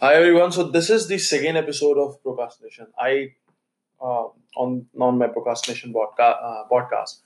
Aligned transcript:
Hi 0.00 0.14
everyone. 0.14 0.52
So 0.52 0.62
this 0.62 0.90
is 0.90 1.08
the 1.08 1.18
second 1.18 1.56
episode 1.56 1.98
of 1.98 2.22
procrastination. 2.22 2.86
I 2.96 3.32
uh, 4.00 4.26
on 4.56 4.86
on 5.00 5.18
my 5.18 5.26
procrastination 5.26 5.92
podca- 5.92 6.36
uh, 6.48 6.62
podcast. 6.70 7.16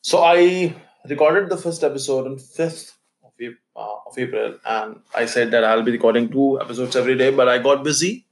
So 0.00 0.22
I 0.22 0.76
recorded 1.08 1.48
the 1.48 1.56
first 1.56 1.82
episode 1.82 2.26
on 2.26 2.38
fifth 2.38 2.96
of, 3.24 3.32
uh, 3.74 3.96
of 4.06 4.16
April, 4.16 4.58
and 4.64 5.00
I 5.12 5.26
said 5.26 5.50
that 5.50 5.64
I'll 5.64 5.82
be 5.82 5.90
recording 5.90 6.28
two 6.30 6.60
episodes 6.60 6.94
every 6.94 7.16
day. 7.16 7.30
But 7.30 7.48
I 7.48 7.58
got 7.58 7.82
busy, 7.82 8.26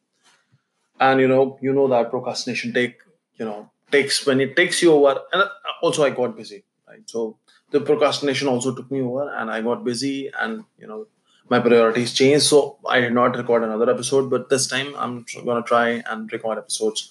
and 1.01 1.21
you 1.21 1.27
know, 1.27 1.59
you 1.61 1.73
know 1.73 1.89
that 1.89 2.11
procrastination 2.11 2.73
take 2.73 2.99
you 3.35 3.45
know 3.45 3.71
takes 3.91 4.25
when 4.25 4.41
it 4.41 4.55
takes 4.55 4.81
you 4.81 4.93
over, 4.93 5.21
and 5.33 5.43
uh, 5.43 5.49
also 5.83 6.05
I 6.05 6.11
got 6.11 6.37
busy, 6.37 6.63
right? 6.87 7.03
So 7.07 7.39
the 7.73 7.81
procrastination 7.81 8.47
also 8.47 8.75
took 8.77 8.93
me 8.93 9.01
over, 9.01 9.29
and 9.35 9.51
I 9.51 9.61
got 9.61 9.83
busy, 9.83 10.31
and 10.39 10.65
you 10.79 10.87
know 10.87 11.07
my 11.53 11.61
priorities 11.61 12.13
changed. 12.13 12.47
So 12.47 12.59
I 12.89 13.01
did 13.01 13.13
not 13.13 13.37
record 13.37 13.63
another 13.63 13.91
episode, 13.91 14.31
but 14.35 14.49
this 14.49 14.67
time 14.67 14.95
I'm 14.97 15.25
gonna 15.45 15.63
try 15.63 16.03
and 16.11 16.33
record 16.33 16.59
episodes, 16.59 17.11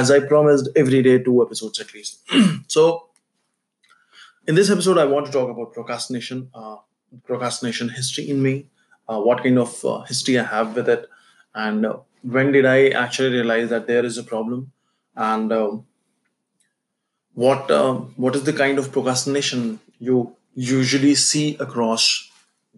as 0.00 0.10
I 0.16 0.20
promised 0.32 0.68
every 0.82 1.02
day 1.02 1.18
two 1.18 1.42
episodes 1.44 1.80
at 1.80 1.94
least. 1.94 2.20
so 2.68 3.06
in 4.46 4.54
this 4.54 4.70
episode, 4.70 4.98
I 4.98 5.04
want 5.04 5.26
to 5.26 5.32
talk 5.32 5.50
about 5.50 5.72
procrastination, 5.72 6.50
uh, 6.54 6.76
procrastination 7.24 7.88
history 7.88 8.28
in 8.28 8.42
me, 8.42 8.66
uh, 9.08 9.20
what 9.20 9.42
kind 9.42 9.58
of 9.58 9.84
uh, 9.84 10.00
history 10.12 10.38
I 10.38 10.44
have 10.44 10.74
with 10.76 10.88
it, 10.88 11.08
and 11.54 11.86
uh, 11.86 11.98
when 12.22 12.52
did 12.52 12.66
I 12.66 12.88
actually 12.88 13.32
realize 13.34 13.70
that 13.70 13.86
there 13.86 14.04
is 14.04 14.18
a 14.18 14.22
problem, 14.22 14.72
and 15.16 15.52
um, 15.52 15.86
what 17.34 17.70
um 17.70 18.00
what 18.16 18.36
is 18.40 18.44
the 18.44 18.56
kind 18.64 18.78
of 18.78 18.90
procrastination 18.96 19.78
you 19.98 20.16
usually 20.54 21.14
see 21.14 21.46
across, 21.68 22.08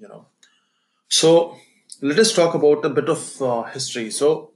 you 0.01 0.09
know. 0.09 0.27
So 1.13 1.59
let 2.01 2.19
us 2.19 2.33
talk 2.35 2.55
about 2.55 2.87
a 2.87 2.89
bit 2.89 3.09
of 3.11 3.43
uh, 3.43 3.65
history. 3.65 4.11
So 4.11 4.53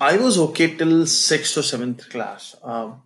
I 0.00 0.16
was 0.16 0.38
okay 0.38 0.74
till 0.74 1.06
sixth 1.06 1.58
or 1.58 1.62
seventh 1.62 2.08
class. 2.08 2.56
Um, 2.62 3.02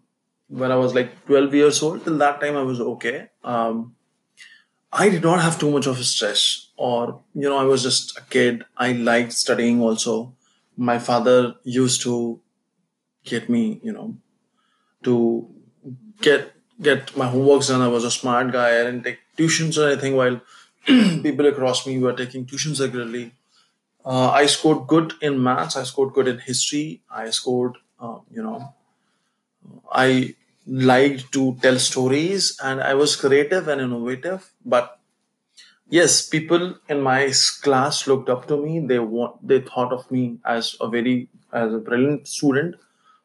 when 0.47 0.70
I 0.70 0.77
was 0.77 0.95
like 0.95 1.27
12 1.27 1.55
years 1.55 1.83
old, 1.83 2.05
till 2.05 2.17
that 2.19 2.41
time 2.41 2.57
I 2.57 2.63
was 2.63 2.81
okay. 2.81 3.31
Um, 3.43 3.97
I 4.93 5.09
did 5.09 5.23
not 5.25 5.41
have 5.41 5.59
too 5.59 5.70
much 5.70 5.87
of 5.87 5.98
a 5.98 6.05
stress, 6.05 6.69
or 6.77 7.20
you 7.35 7.48
know, 7.48 7.57
I 7.57 7.65
was 7.65 7.83
just 7.83 8.17
a 8.17 8.23
kid. 8.23 8.65
I 8.77 8.93
liked 8.93 9.33
studying 9.33 9.81
also. 9.81 10.35
My 10.77 10.98
father 11.01 11.55
used 11.65 12.03
to 12.03 12.41
get 13.25 13.48
me, 13.48 13.81
you 13.83 13.93
know, 13.93 14.17
to 15.05 15.48
get 16.20 16.53
get 16.81 17.17
my 17.17 17.27
homeworks 17.27 17.69
done. 17.69 17.81
I 17.81 17.89
was 17.89 18.05
a 18.05 18.11
smart 18.11 18.53
guy. 18.53 18.69
I 18.81 18.85
didn't 18.85 19.03
take 19.03 19.19
tuitions 19.37 19.79
or 19.83 19.89
anything. 19.89 20.15
While 20.15 20.43
people 21.23 21.47
across 21.47 21.87
me 21.87 21.99
were 21.99 22.13
taking 22.13 22.47
tuitions 22.47 22.81
regularly, 22.81 23.33
uh, 24.05 24.31
I 24.31 24.47
scored 24.47 24.89
good 24.89 25.15
in 25.21 25.43
maths. 25.43 25.77
I 25.77 25.85
scored 25.85 26.13
good 26.13 26.29
in 26.29 26.39
history. 26.39 27.03
I 27.11 27.31
scored, 27.31 27.77
uh, 28.01 28.19
you 28.31 28.43
know, 28.43 28.75
I 29.93 30.35
liked 30.67 31.33
to 31.33 31.57
tell 31.63 31.79
stories, 31.79 32.59
and 32.63 32.81
I 32.81 32.95
was 32.95 33.17
creative 33.17 33.69
and 33.69 33.81
innovative. 33.81 34.53
But 34.65 34.99
yes 35.99 36.27
people 36.35 36.75
in 36.89 37.01
my 37.03 37.33
class 37.63 38.07
looked 38.07 38.29
up 38.35 38.47
to 38.51 38.57
me 38.57 38.81
they 38.93 38.99
want 38.99 39.35
they 39.47 39.61
thought 39.61 39.93
of 39.93 40.11
me 40.11 40.39
as 40.45 40.75
a 40.81 40.89
very 40.89 41.29
as 41.53 41.75
a 41.75 41.79
brilliant 41.89 42.27
student 42.27 42.77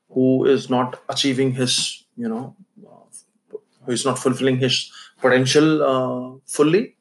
who 0.09 0.45
is 0.45 0.69
not 0.69 0.99
achieving 1.07 1.53
his 1.53 2.03
you 2.17 2.27
know 2.27 2.55
uh, 2.85 3.57
who 3.85 3.91
is 3.91 4.03
not 4.05 4.19
fulfilling 4.19 4.57
his 4.57 4.91
potential 5.21 5.69
uh, 5.91 6.37
fully 6.45 6.96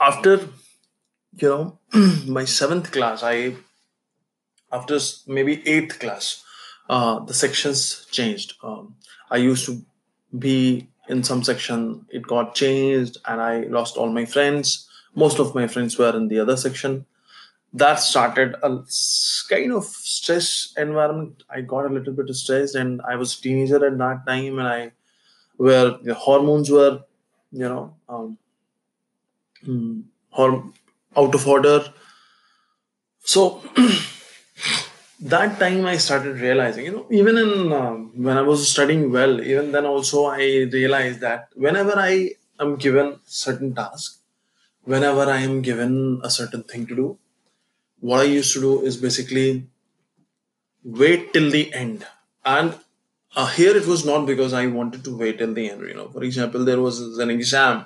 after 0.00 0.48
you 1.36 1.48
know 1.48 1.78
my 2.26 2.44
seventh 2.44 2.92
class 2.92 3.22
i 3.22 3.54
after 4.72 4.98
maybe 5.26 5.66
eighth 5.68 5.98
class 5.98 6.44
uh, 6.88 7.20
the 7.20 7.34
sections 7.34 8.06
changed. 8.10 8.54
Um, 8.62 8.94
i 9.30 9.36
used 9.36 9.66
to 9.66 9.82
be 10.38 10.88
in 11.08 11.22
some 11.24 11.42
section 11.42 12.06
it 12.10 12.22
got 12.22 12.54
changed 12.54 13.18
and 13.26 13.40
i 13.40 13.60
lost 13.78 13.96
all 13.96 14.10
my 14.10 14.24
friends. 14.24 14.86
Most 15.14 15.40
of 15.40 15.54
my 15.56 15.66
friends 15.66 15.98
were 15.98 16.16
in 16.16 16.28
the 16.28 16.38
other 16.38 16.56
section. 16.56 17.04
That 17.72 17.96
started 17.96 18.54
a 18.62 18.84
kind 19.48 19.72
of 19.72 19.84
stress 19.84 20.72
environment. 20.76 21.42
I 21.50 21.62
got 21.62 21.86
a 21.86 21.88
little 21.88 22.12
bit 22.12 22.32
stressed 22.34 22.76
and 22.76 23.00
i 23.02 23.16
was 23.16 23.36
a 23.36 23.42
teenager 23.42 23.84
at 23.84 23.98
that 23.98 24.24
time 24.26 24.58
and 24.60 24.68
i 24.68 24.92
where 25.56 25.90
the 26.08 26.14
hormones 26.14 26.70
were 26.70 27.02
you 27.50 27.68
know 27.68 27.96
um, 28.08 28.38
mm, 29.66 30.02
horm- 30.36 30.72
out 31.16 31.34
of 31.34 31.46
order. 31.46 31.92
So 33.24 33.62
that 35.32 35.58
time 35.62 35.84
i 35.92 35.96
started 36.04 36.40
realizing 36.46 36.84
you 36.86 36.92
know 36.92 37.06
even 37.20 37.36
in 37.42 37.72
um, 37.80 37.96
when 38.26 38.36
i 38.36 38.44
was 38.50 38.60
studying 38.74 39.02
well 39.16 39.34
even 39.52 39.70
then 39.74 39.86
also 39.92 40.24
i 40.26 40.44
realized 40.78 41.20
that 41.26 41.48
whenever 41.66 41.94
i 42.10 42.12
am 42.64 42.76
given 42.86 43.08
certain 43.42 43.74
task 43.80 44.18
whenever 44.94 45.24
i 45.36 45.40
am 45.48 45.62
given 45.70 45.94
a 46.24 46.30
certain 46.38 46.62
thing 46.72 46.86
to 46.86 46.96
do 47.02 47.08
what 48.00 48.20
i 48.20 48.28
used 48.40 48.52
to 48.54 48.60
do 48.68 48.72
is 48.90 48.96
basically 49.08 49.48
wait 50.84 51.32
till 51.32 51.50
the 51.50 51.72
end. 51.72 52.06
And 52.44 52.78
uh, 53.36 53.46
here 53.46 53.76
it 53.76 53.86
was 53.86 54.04
not 54.04 54.26
because 54.26 54.52
i 54.52 54.66
wanted 54.66 55.04
to 55.04 55.16
wait 55.16 55.38
till 55.38 55.54
the 55.54 55.70
end 55.70 55.80
you 55.86 55.94
know. 55.94 56.08
For 56.08 56.22
example 56.24 56.64
there 56.64 56.80
was 56.80 57.00
an 57.18 57.30
exam 57.30 57.84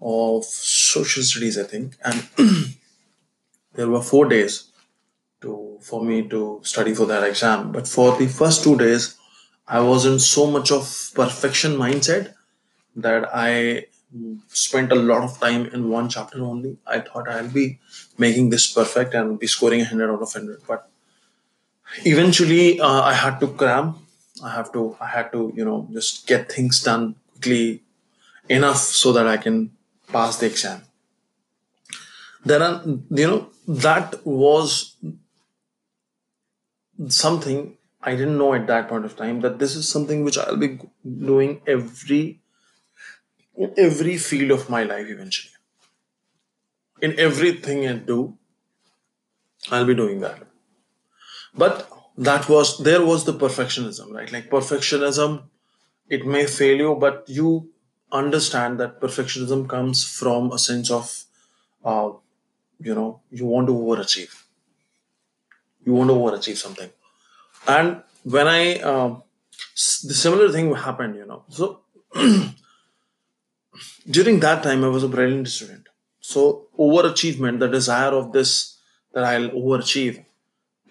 of 0.00 0.44
social 0.86 1.22
studies 1.22 1.58
i 1.58 1.64
think 1.64 1.96
and 2.04 2.28
there 3.74 3.88
were 3.88 4.02
four 4.02 4.26
days 4.26 4.70
to 5.42 5.78
for 5.82 6.02
me 6.04 6.16
to 6.28 6.60
study 6.62 6.94
for 6.94 7.06
that 7.06 7.22
exam. 7.22 7.72
But 7.72 7.86
for 7.88 8.16
the 8.16 8.26
first 8.26 8.64
two 8.64 8.76
days, 8.76 9.16
I 9.68 9.80
was 9.80 10.06
in 10.06 10.18
so 10.18 10.46
much 10.50 10.72
of 10.72 11.10
perfection 11.14 11.76
mindset 11.76 12.34
that 12.96 13.28
I 13.34 13.86
spent 14.48 14.92
a 14.92 14.94
lot 14.94 15.22
of 15.22 15.38
time 15.38 15.66
in 15.66 15.90
one 15.90 16.08
chapter 16.08 16.42
only. 16.42 16.78
I 16.86 17.00
thought 17.00 17.28
I'll 17.28 17.48
be 17.48 17.78
making 18.16 18.50
this 18.50 18.72
perfect 18.72 19.14
and 19.14 19.38
be 19.38 19.46
scoring 19.46 19.80
100 19.80 20.10
out 20.10 20.22
of 20.22 20.34
100. 20.34 20.62
But 20.66 20.88
eventually, 22.04 22.80
uh, 22.80 23.02
I 23.02 23.12
had 23.12 23.38
to 23.40 23.48
cram. 23.48 23.96
I 24.42 24.50
have 24.50 24.72
to. 24.72 24.96
I 25.00 25.06
had 25.06 25.32
to, 25.32 25.52
you 25.54 25.64
know, 25.64 25.88
just 25.92 26.26
get 26.26 26.50
things 26.50 26.82
done 26.82 27.16
quickly 27.32 27.82
enough 28.48 28.78
so 28.78 29.12
that 29.12 29.26
I 29.26 29.36
can 29.36 29.75
pass 30.08 30.38
the 30.38 30.46
exam. 30.46 30.82
Then, 32.44 32.62
uh, 32.62 32.82
you 33.10 33.26
know, 33.26 33.50
that 33.66 34.24
was 34.24 34.96
something 37.08 37.76
I 38.02 38.12
didn't 38.12 38.38
know 38.38 38.54
at 38.54 38.66
that 38.68 38.88
point 38.88 39.04
of 39.04 39.16
time 39.16 39.40
that 39.40 39.58
this 39.58 39.74
is 39.74 39.88
something 39.88 40.22
which 40.24 40.38
I'll 40.38 40.56
be 40.56 40.78
doing 41.04 41.60
every 41.66 42.40
in 43.56 43.72
every 43.76 44.16
field 44.16 44.50
of 44.52 44.70
my 44.70 44.84
life 44.84 45.06
eventually. 45.08 45.52
In 47.02 47.18
everything 47.18 47.86
I 47.88 47.94
do, 47.94 48.38
I'll 49.70 49.86
be 49.86 49.94
doing 49.94 50.20
that. 50.20 50.42
But 51.54 51.90
that 52.16 52.48
was 52.48 52.78
there 52.78 53.04
was 53.04 53.24
the 53.24 53.34
perfectionism, 53.34 54.12
right? 54.12 54.30
Like 54.32 54.50
perfectionism, 54.50 55.42
it 56.08 56.26
may 56.26 56.46
fail 56.46 56.76
you, 56.76 56.94
but 56.94 57.24
you 57.26 57.70
understand 58.12 58.80
that 58.80 59.00
perfectionism 59.00 59.68
comes 59.68 60.04
from 60.04 60.52
a 60.52 60.58
sense 60.58 60.90
of 60.90 61.24
uh, 61.84 62.10
you 62.80 62.94
know, 62.94 63.20
you 63.30 63.46
want 63.46 63.66
to 63.68 63.74
overachieve. 63.74 64.44
You 65.84 65.92
want 65.94 66.10
to 66.10 66.14
overachieve 66.14 66.56
something. 66.56 66.90
And 67.68 68.02
when 68.24 68.48
I 68.48 68.76
s- 69.74 70.04
the 70.06 70.14
similar 70.14 70.50
thing 70.50 70.74
happened, 70.74 71.16
you 71.16 71.26
know. 71.26 71.44
So 71.50 71.80
during 74.16 74.40
that 74.40 74.62
time 74.62 74.84
i 74.84 74.88
was 74.96 75.04
a 75.04 75.12
brilliant 75.16 75.48
student 75.56 75.88
so 76.20 76.42
overachievement 76.86 77.58
the 77.64 77.68
desire 77.76 78.12
of 78.20 78.32
this 78.36 78.52
that 79.14 79.24
i'll 79.24 79.50
overachieve 79.60 80.24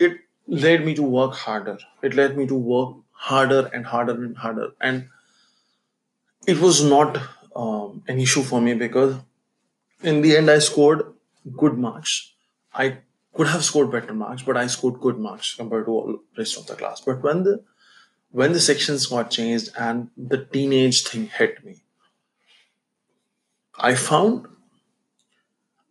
it 0.08 0.18
led 0.66 0.86
me 0.88 0.94
to 1.00 1.04
work 1.18 1.34
harder 1.46 1.78
it 2.10 2.16
led 2.22 2.38
me 2.38 2.46
to 2.54 2.56
work 2.74 2.96
harder 3.30 3.62
and 3.74 3.86
harder 3.94 4.16
and 4.26 4.38
harder 4.38 4.70
and 4.82 5.08
it 6.48 6.60
was 6.60 6.84
not 6.84 7.18
um, 7.56 8.04
an 8.08 8.20
issue 8.20 8.42
for 8.42 8.62
me 8.62 8.74
because 8.74 9.16
in 10.04 10.22
the 10.22 10.36
end 10.38 10.50
i 10.50 10.60
scored 10.60 11.04
good 11.58 11.78
marks 11.78 12.34
i 12.74 12.98
could 13.34 13.48
have 13.48 13.64
scored 13.64 13.92
better 13.92 14.14
marks 14.14 14.44
but 14.44 14.58
i 14.58 14.68
scored 14.68 15.00
good 15.00 15.18
marks 15.20 15.56
compared 15.56 15.86
to 15.86 15.92
all 15.92 16.20
rest 16.38 16.58
of 16.58 16.68
the 16.68 16.76
class 16.76 17.02
but 17.02 17.22
when 17.22 17.44
the 17.44 17.64
when 18.32 18.54
the 18.54 18.60
sections 18.60 19.06
got 19.06 19.32
changed 19.32 19.70
and 19.78 20.10
the 20.18 20.44
teenage 20.46 21.04
thing 21.04 21.28
hit 21.28 21.64
me 21.66 21.78
i 23.78 23.96
found 23.96 24.48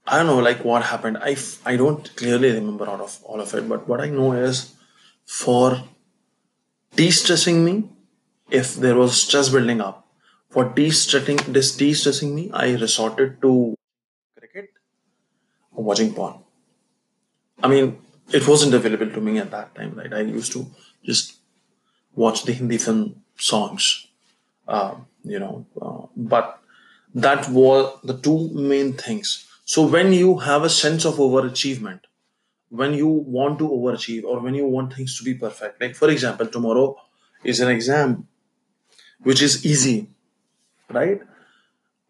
I 0.07 0.19
don't 0.19 0.27
know, 0.27 0.39
like 0.39 0.65
what 0.65 0.83
happened. 0.83 1.19
I, 1.19 1.77
don't 1.77 2.15
clearly 2.17 2.53
remember 2.53 2.89
out 2.89 3.01
of 3.01 3.19
all 3.25 3.41
of 3.41 3.55
it, 3.55 3.67
but 3.69 3.89
what 3.89 4.01
I 4.01 4.11
know 4.11 4.33
is 4.33 4.75
for 5.25 5.83
de-stressing 6.95 7.65
me, 7.65 7.89
if 8.51 8.75
there 8.75 8.97
was 8.97 9.21
stress 9.23 9.49
building 9.49 9.81
up, 9.81 10.04
for 10.55 10.65
de-stressing 10.79 11.39
de-stressing 11.53 12.35
me, 12.35 12.49
I 12.53 12.75
resorted 12.87 13.43
to 13.43 13.53
cricket. 14.39 14.71
Or 15.73 15.85
watching 15.85 16.15
porn. 16.15 16.35
I 17.63 17.69
mean, 17.69 17.99
it 18.33 18.47
wasn't 18.47 18.75
available 18.75 19.11
to 19.11 19.21
me 19.21 19.39
at 19.39 19.51
that 19.51 19.75
time, 19.75 19.95
right? 19.97 20.13
I 20.13 20.21
used 20.21 20.53
to 20.53 20.67
just 21.03 21.39
watch 22.15 22.45
the 22.45 22.53
Hindi 22.53 22.79
film 22.79 23.23
songs, 23.37 24.07
uh, 24.69 24.95
you 25.25 25.41
know, 25.41 25.67
uh, 25.83 26.07
but 26.17 26.61
that 27.15 27.49
were 27.49 27.93
the 28.05 28.17
two 28.17 28.49
main 28.55 28.93
things. 28.93 29.47
So 29.65 29.87
when 29.87 30.13
you 30.13 30.39
have 30.39 30.63
a 30.63 30.71
sense 30.71 31.05
of 31.05 31.17
overachievement, 31.17 32.01
when 32.69 32.95
you 32.95 33.09
want 33.09 33.59
to 33.59 33.69
overachieve 33.69 34.25
or 34.25 34.41
when 34.41 34.55
you 34.55 34.67
want 34.67 34.95
things 34.95 35.19
to 35.19 35.25
be 35.25 35.35
perfect, 35.35 35.81
like 35.81 35.97
for 35.97 36.11
example, 36.11 36.47
tomorrow 36.47 36.97
is 37.43 37.61
an 37.61 37.69
exam 37.69 38.29
which 39.23 39.43
is 39.43 39.65
easy, 39.67 40.14
right? 40.91 41.21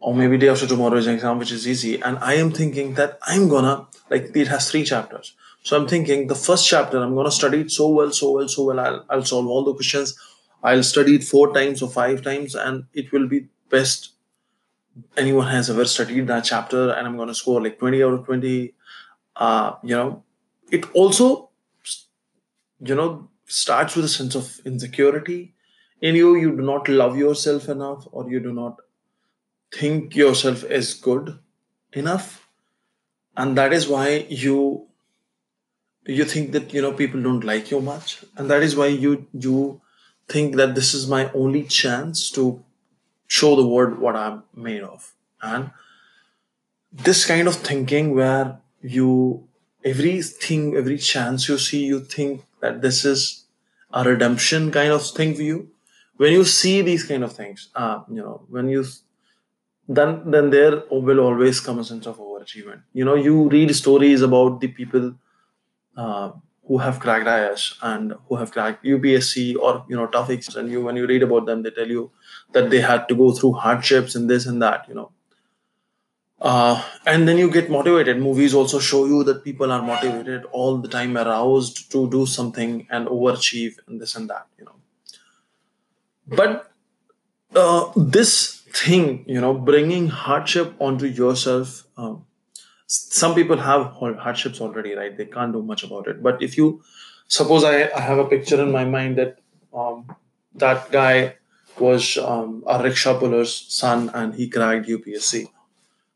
Or 0.01 0.15
maybe 0.15 0.39
day 0.39 0.49
after 0.49 0.67
tomorrow 0.67 0.97
is 0.97 1.07
an 1.07 1.15
exam 1.15 1.39
which 1.39 1.53
is 1.53 1.67
easy, 1.67 2.03
and 2.03 2.19
I 2.19 2.35
am 2.35 2.53
thinking 2.53 2.95
that 2.95 3.19
I'm 3.23 3.49
gonna 3.49 3.87
like 4.11 4.31
it 4.37 4.49
has 4.49 4.71
three 4.71 4.85
chapters. 4.85 5.35
So 5.63 5.77
I'm 5.77 5.89
thinking 5.89 6.27
the 6.27 6.35
first 6.35 6.69
chapter 6.69 7.03
I'm 7.03 7.15
gonna 7.15 7.31
study 7.31 7.63
it 7.63 7.71
so 7.71 7.89
well, 7.89 8.11
so 8.11 8.33
well, 8.33 8.49
so 8.49 8.65
well. 8.65 8.81
I'll, 8.81 9.05
I'll 9.09 9.25
solve 9.25 9.47
all 9.47 9.65
the 9.65 9.75
questions. 9.75 10.19
I'll 10.63 10.83
study 10.83 11.17
it 11.17 11.25
four 11.25 11.55
times 11.55 11.83
or 11.83 11.89
five 11.91 12.23
times, 12.23 12.55
and 12.55 12.85
it 12.93 13.13
will 13.13 13.29
be 13.29 13.49
best 13.71 14.11
anyone 15.17 15.49
has 15.49 15.71
ever 15.71 15.85
studied 15.85 16.27
that 16.29 16.45
chapter. 16.45 16.91
And 16.91 17.07
I'm 17.07 17.17
gonna 17.17 17.35
score 17.35 17.63
like 17.63 17.79
20 17.79 18.03
out 18.03 18.15
of 18.15 18.27
20. 18.27 18.75
Uh, 19.37 19.73
you 19.83 19.97
know, 19.97 20.23
it 20.71 20.85
also, 20.95 21.51
you 22.81 22.95
know, 22.95 23.29
starts 23.47 23.97
with 23.97 24.05
a 24.05 24.09
sense 24.09 24.35
of 24.35 24.61
insecurity 24.65 25.54
in 26.01 26.15
you. 26.15 26.35
You 26.37 26.57
do 26.57 26.63
not 26.63 26.89
love 26.89 27.17
yourself 27.17 27.69
enough, 27.69 28.07
or 28.13 28.29
you 28.31 28.41
do 28.41 28.53
not 28.53 28.81
think 29.73 30.15
yourself 30.15 30.65
as 30.65 30.95
good 30.95 31.39
enough, 31.93 32.49
and 33.37 33.57
that 33.59 33.73
is 33.73 33.89
why 33.89 34.27
you 34.29 34.87
you 36.07 36.25
think 36.25 36.53
that 36.53 36.75
you 36.75 36.83
know 36.83 36.93
people 36.93 37.23
don't 37.23 37.45
like 37.45 37.71
you 37.71 37.81
much. 37.81 38.25
And 38.37 38.51
that 38.51 38.63
is 38.63 38.77
why 38.77 38.87
you 38.87 39.27
you 39.33 39.81
think 40.29 40.57
that 40.57 40.75
this 40.75 40.95
is 40.95 41.09
my 41.09 41.31
only 41.33 41.65
chance 41.65 42.31
to 42.31 42.65
show 43.27 43.57
the 43.57 43.67
world 43.67 43.99
what 43.99 44.17
i'm 44.17 44.43
made 44.55 44.83
of. 44.83 45.13
And 45.43 45.71
this 46.93 47.27
kind 47.27 47.49
of 47.49 47.57
thinking 47.57 48.15
where 48.15 48.59
you 48.81 49.49
everything 49.85 50.77
every 50.77 50.99
chance 50.99 51.49
you 51.49 51.59
see 51.59 51.85
you 51.85 52.01
think 52.01 52.45
that 52.61 52.81
this 52.81 53.05
is 53.05 53.45
a 53.93 54.05
redemption 54.05 54.71
kind 54.71 54.93
of 54.93 55.07
thing 55.07 55.35
for 55.35 55.43
you 55.43 55.71
when 56.17 56.33
you 56.33 56.45
see 56.45 56.83
these 56.83 57.05
kind 57.05 57.25
of 57.25 57.33
things 57.33 57.71
uh, 57.75 58.01
you 58.11 58.23
know 58.23 58.43
when 58.49 58.69
you 58.69 58.85
then 59.89 60.31
then 60.31 60.51
there 60.51 60.83
will 60.91 61.21
always 61.21 61.61
come 61.61 61.79
a 61.79 61.85
sense 61.85 62.07
of 62.07 62.19
overachievement 62.19 62.83
you 62.93 63.05
know 63.05 63.15
you 63.15 63.49
read 63.51 63.75
stories 63.75 64.23
about 64.23 64.61
the 64.61 64.69
people 64.69 65.15
uh, 65.97 66.31
who 66.67 66.79
have 66.79 67.01
cracked 67.01 67.29
IS 67.29 67.75
and 67.83 68.15
who 68.29 68.37
have 68.37 68.53
cracked 68.53 68.85
UPSC 68.85 69.57
or 69.57 69.85
you 69.89 69.97
know 69.97 70.07
tough 70.07 70.31
exams, 70.31 70.57
and 70.57 70.71
you 70.71 70.83
when 70.83 70.97
you 70.97 71.07
read 71.07 71.23
about 71.23 71.47
them, 71.47 71.63
they 71.63 71.71
tell 71.71 71.89
you 71.89 72.11
that 72.53 72.71
they 72.71 72.81
had 72.81 73.09
to 73.09 73.15
go 73.15 73.33
through 73.33 73.53
hardships 73.53 74.15
and 74.15 74.31
this 74.31 74.47
and 74.47 74.63
that, 74.63 74.87
you 74.89 74.95
know. 74.95 75.11
Uh, 76.41 76.83
and 77.07 77.27
then 77.27 77.39
you 77.39 77.51
get 77.51 77.71
motivated. 77.71 78.19
Movies 78.21 78.55
also 78.55 78.79
show 78.79 79.07
you 79.07 79.25
that 79.25 79.43
people 79.45 79.73
are 79.73 79.83
motivated 79.83 80.45
all 80.53 80.79
the 80.79 80.89
time, 80.89 81.17
aroused 81.17 81.91
to 81.93 82.09
do 82.11 82.27
something 82.27 82.87
and 82.91 83.07
overachieve 83.09 83.77
and 83.87 84.01
this 84.01 84.15
and 84.15 84.29
that, 84.31 84.47
you 84.59 84.65
know. 84.65 84.77
But 86.27 86.71
uh, 87.55 87.93
this 87.97 88.63
thing, 88.73 89.25
you 89.27 89.41
know, 89.41 89.55
bringing 89.55 90.09
hardship 90.09 90.75
onto 90.81 91.07
yourself. 91.07 91.85
Um, 91.97 92.27
some 92.87 93.35
people 93.35 93.57
have 93.57 93.93
hardships 93.93 94.61
already, 94.61 94.95
right? 94.95 95.17
They 95.17 95.27
can't 95.27 95.53
do 95.53 95.63
much 95.63 95.85
about 95.85 96.07
it. 96.09 96.23
But 96.23 96.43
if 96.43 96.57
you 96.57 96.83
suppose 97.29 97.65
I, 97.65 97.91
I 97.91 98.01
have 98.01 98.19
a 98.19 98.25
picture 98.27 98.61
in 98.61 98.73
my 98.73 98.85
mind 98.85 99.17
that 99.19 99.39
um, 99.73 100.15
that 100.55 100.91
guy 100.91 101.37
was 101.79 102.17
um, 102.19 102.63
a 102.67 102.83
rickshaw 102.83 103.19
puller's 103.19 103.55
son 103.69 104.11
and 104.15 104.35
he 104.35 104.49
cracked 104.49 104.87
UPSC. 104.87 105.49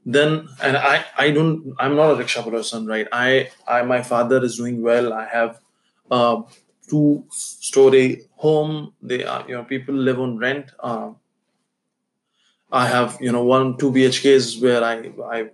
Then 0.07 0.49
and 0.63 0.77
I 0.77 1.05
I 1.19 1.31
don't 1.31 1.75
I'm 1.79 1.97
not 1.97 2.13
a 2.13 2.17
rickshaw 2.17 2.43
puller's 2.43 2.71
son, 2.71 2.87
right? 2.87 3.07
I 3.13 3.51
I 3.67 3.83
my 3.83 4.03
father 4.03 4.43
is 4.43 4.57
doing 4.57 4.81
well. 4.81 5.13
I 5.13 5.27
have 5.27 5.61
a 6.11 6.43
two 6.89 7.25
story 7.31 8.23
home. 8.37 8.95
They 9.03 9.25
are 9.25 9.45
you 9.49 9.55
know 9.57 9.65
people 9.65 9.95
live 9.95 10.21
on 10.21 10.39
rent. 10.39 10.71
Uh, 10.81 11.13
I 12.71 12.87
have 12.87 13.19
you 13.21 13.33
know 13.33 13.45
one 13.45 13.77
two 13.79 13.91
BHKs 13.91 14.61
where 14.63 14.83
I 14.85 15.13
I 15.37 15.51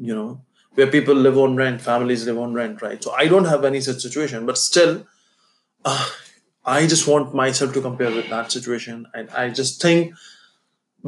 you 0.00 0.14
know, 0.14 0.40
where 0.74 0.86
people 0.86 1.14
live 1.14 1.36
on 1.38 1.56
rent, 1.56 1.80
families 1.80 2.26
live 2.26 2.38
on 2.38 2.54
rent, 2.54 2.80
right? 2.82 3.02
So 3.02 3.12
I 3.12 3.28
don't 3.28 3.44
have 3.44 3.64
any 3.64 3.80
such 3.80 4.00
situation, 4.00 4.46
but 4.46 4.56
still, 4.56 5.06
uh, 5.84 6.08
I 6.64 6.86
just 6.86 7.06
want 7.06 7.34
myself 7.34 7.72
to 7.74 7.80
compare 7.80 8.10
with 8.10 8.30
that 8.30 8.50
situation, 8.50 9.06
and 9.14 9.28
I 9.30 9.50
just 9.50 9.82
think 9.82 10.14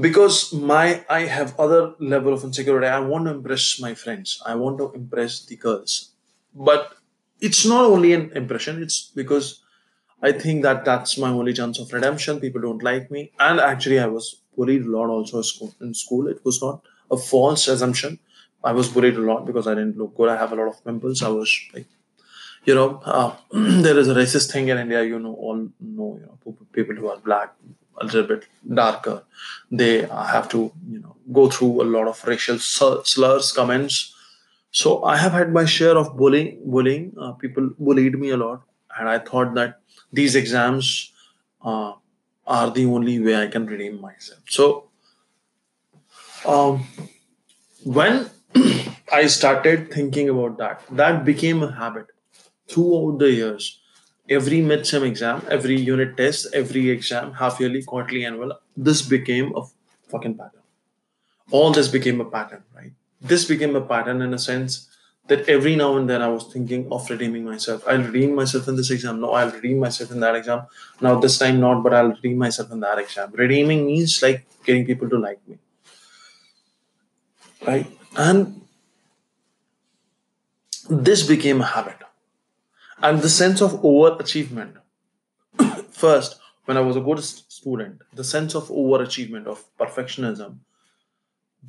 because 0.01 0.53
my 0.53 1.05
I 1.09 1.21
have 1.21 1.59
other 1.59 1.95
level 2.01 2.33
of 2.33 2.45
insecurity, 2.45 2.87
I 2.87 3.01
want 3.01 3.27
to 3.27 3.33
impress 3.33 3.81
my 3.81 3.95
friends, 3.95 4.43
I 4.45 4.55
want 4.55 4.79
to 4.79 4.93
impress 4.93 5.45
the 5.45 5.57
girls, 5.57 6.13
but 6.55 6.95
it's 7.43 7.67
not 7.67 7.85
only 7.85 8.15
an 8.15 8.31
impression; 8.35 8.83
it's 8.83 9.11
because 9.15 9.61
I 10.23 10.33
think 10.33 10.63
that 10.63 10.85
that's 10.85 11.19
my 11.19 11.31
only 11.31 11.53
chance 11.53 11.79
of 11.79 11.93
redemption. 11.93 12.41
People 12.41 12.63
don't 12.63 12.83
like 12.83 13.11
me, 13.11 13.33
and 13.39 13.61
actually, 13.61 14.01
I 14.01 14.07
was 14.07 14.37
bullied 14.57 14.87
a 14.87 14.91
lot 14.91 15.09
also 15.09 15.43
in 15.81 15.95
school. 15.95 16.29
It 16.29 16.45
was 16.45 16.63
not 16.63 16.83
a 17.11 17.17
false 17.17 17.69
assumption 17.69 18.19
I 18.65 18.73
was 18.73 18.89
bullied 18.89 19.17
a 19.17 19.21
lot 19.21 19.47
because 19.47 19.67
I 19.67 19.75
didn't 19.75 19.99
look 19.99 20.17
good. 20.17 20.29
I 20.29 20.37
have 20.37 20.53
a 20.53 20.55
lot 20.55 20.69
of 20.69 20.85
pimples. 20.85 21.23
I 21.23 21.29
was 21.29 21.51
like, 21.75 21.87
you 22.65 22.75
know, 22.75 23.01
uh, 23.05 23.35
there 23.53 23.99
is 23.99 24.09
a 24.09 24.15
racist 24.15 24.53
thing 24.53 24.69
in 24.69 24.79
India. 24.79 25.03
You 25.03 25.19
know, 25.19 25.35
all 25.35 25.57
know, 25.81 26.19
you 26.21 26.27
know, 26.27 26.57
people 26.73 26.95
who 26.95 27.09
are 27.09 27.19
black, 27.19 27.55
a 28.01 28.05
little 28.05 28.23
bit 28.23 28.47
darker, 28.73 29.25
they 29.71 30.07
have 30.07 30.49
to, 30.51 30.73
you 30.89 31.01
know, 31.01 31.17
go 31.33 31.49
through 31.49 31.83
a 31.83 31.85
lot 31.85 32.07
of 32.07 32.25
racial 32.25 32.59
slurs, 32.59 33.53
comments. 33.53 34.15
So 34.73 35.05
I 35.05 35.17
have 35.19 35.33
had 35.33 35.53
my 35.53 35.65
share 35.67 35.97
of 35.99 36.17
bullying. 36.17 36.61
Bullying. 36.65 37.15
Uh, 37.21 37.33
people 37.33 37.71
bullied 37.79 38.19
me 38.19 38.31
a 38.31 38.37
lot, 38.37 38.63
and 38.99 39.09
I 39.09 39.19
thought 39.19 39.55
that 39.55 39.81
these 40.13 40.35
exams 40.35 41.13
uh, 41.65 41.93
are 42.47 42.71
the 42.71 42.87
only 42.87 43.21
way 43.21 43.37
I 43.43 43.47
can 43.49 43.67
redeem 43.67 44.01
myself. 44.01 44.41
So, 44.49 44.89
um, 46.47 46.85
when 47.85 48.31
I 49.13 49.27
started 49.27 49.93
thinking 49.93 50.29
about 50.29 50.59
that. 50.59 50.83
That 50.91 51.25
became 51.25 51.63
a 51.63 51.71
habit 51.73 52.07
throughout 52.69 53.19
the 53.19 53.31
years. 53.31 53.81
Every 54.29 54.61
midsem 54.61 55.03
exam, 55.07 55.43
every 55.51 55.79
unit 55.81 56.17
test, 56.17 56.47
every 56.55 56.91
exam, 56.91 57.33
half 57.35 57.61
yearly, 57.61 57.83
quarterly, 57.83 58.25
annual, 58.25 58.59
this 58.77 59.03
became 59.03 59.55
a 59.57 59.63
fucking 60.09 60.37
pattern. 60.39 60.63
All 61.51 61.73
this 61.73 61.89
became 61.89 62.21
a 62.21 62.25
pattern, 62.27 62.65
right? 62.77 62.93
This 63.23 63.45
became 63.45 63.77
a 63.77 63.81
pattern 63.81 64.21
in 64.23 64.35
a 64.35 64.39
sense 64.39 64.89
that 65.29 65.49
every 65.49 65.77
now 65.77 65.97
and 65.97 66.11
then 66.11 66.21
I 66.21 66.29
was 66.29 66.45
thinking 66.53 66.91
of 66.91 67.09
redeeming 67.09 67.45
myself. 67.45 67.85
I'll 67.87 68.03
redeem 68.03 68.35
myself 68.35 68.67
in 68.69 68.77
this 68.77 68.91
exam. 68.91 69.21
No, 69.21 69.33
I'll 69.33 69.53
redeem 69.53 69.79
myself 69.79 70.11
in 70.11 70.21
that 70.21 70.35
exam. 70.35 70.67
Now 71.01 71.19
this 71.21 71.39
time 71.39 71.61
not, 71.61 71.83
but 71.83 71.95
I'll 71.95 72.09
redeem 72.09 72.39
myself 72.39 72.73
in 72.73 72.81
that 72.81 72.99
exam. 72.99 73.31
Redeeming 73.33 73.87
means 73.87 74.21
like 74.23 74.45
getting 74.65 74.85
people 74.85 75.09
to 75.09 75.19
like 75.19 75.47
me. 75.47 75.59
Right? 77.65 77.87
And 78.17 78.63
this 80.91 81.27
became 81.27 81.61
a 81.61 81.67
habit. 81.67 81.97
And 82.99 83.21
the 83.21 83.29
sense 83.29 83.61
of 83.61 83.83
overachievement, 83.83 84.75
first, 85.91 86.39
when 86.65 86.77
I 86.77 86.81
was 86.81 86.97
a 86.97 87.01
good 87.01 87.23
student, 87.23 88.03
the 88.13 88.25
sense 88.25 88.55
of 88.55 88.69
overachievement, 88.69 89.47
of 89.47 89.65
perfectionism, 89.79 90.59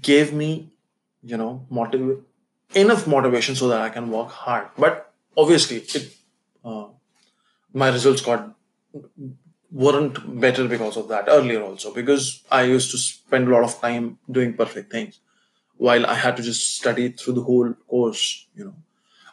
gave 0.01 0.33
me, 0.33 0.71
you 1.23 1.37
know, 1.37 1.65
enough 2.75 3.07
motivation 3.07 3.55
so 3.55 3.67
that 3.69 3.81
I 3.81 3.89
can 3.89 4.09
work 4.09 4.29
hard. 4.29 4.67
But 4.77 5.11
obviously, 5.37 5.77
it, 5.77 6.13
uh, 6.63 6.87
my 7.73 7.89
results 7.89 8.21
got 8.21 8.55
weren't 9.71 10.39
better 10.39 10.67
because 10.67 10.97
of 10.97 11.07
that 11.07 11.25
earlier 11.27 11.61
also 11.63 11.91
because 11.91 12.43
I 12.51 12.63
used 12.63 12.91
to 12.91 12.97
spend 12.97 13.47
a 13.47 13.51
lot 13.51 13.63
of 13.63 13.81
time 13.81 14.19
doing 14.29 14.53
perfect 14.53 14.91
things 14.91 15.19
while 15.77 16.05
I 16.05 16.13
had 16.13 16.37
to 16.37 16.43
just 16.43 16.75
study 16.75 17.09
through 17.09 17.33
the 17.33 17.41
whole 17.41 17.73
course, 17.87 18.45
you 18.55 18.65
know. 18.65 18.75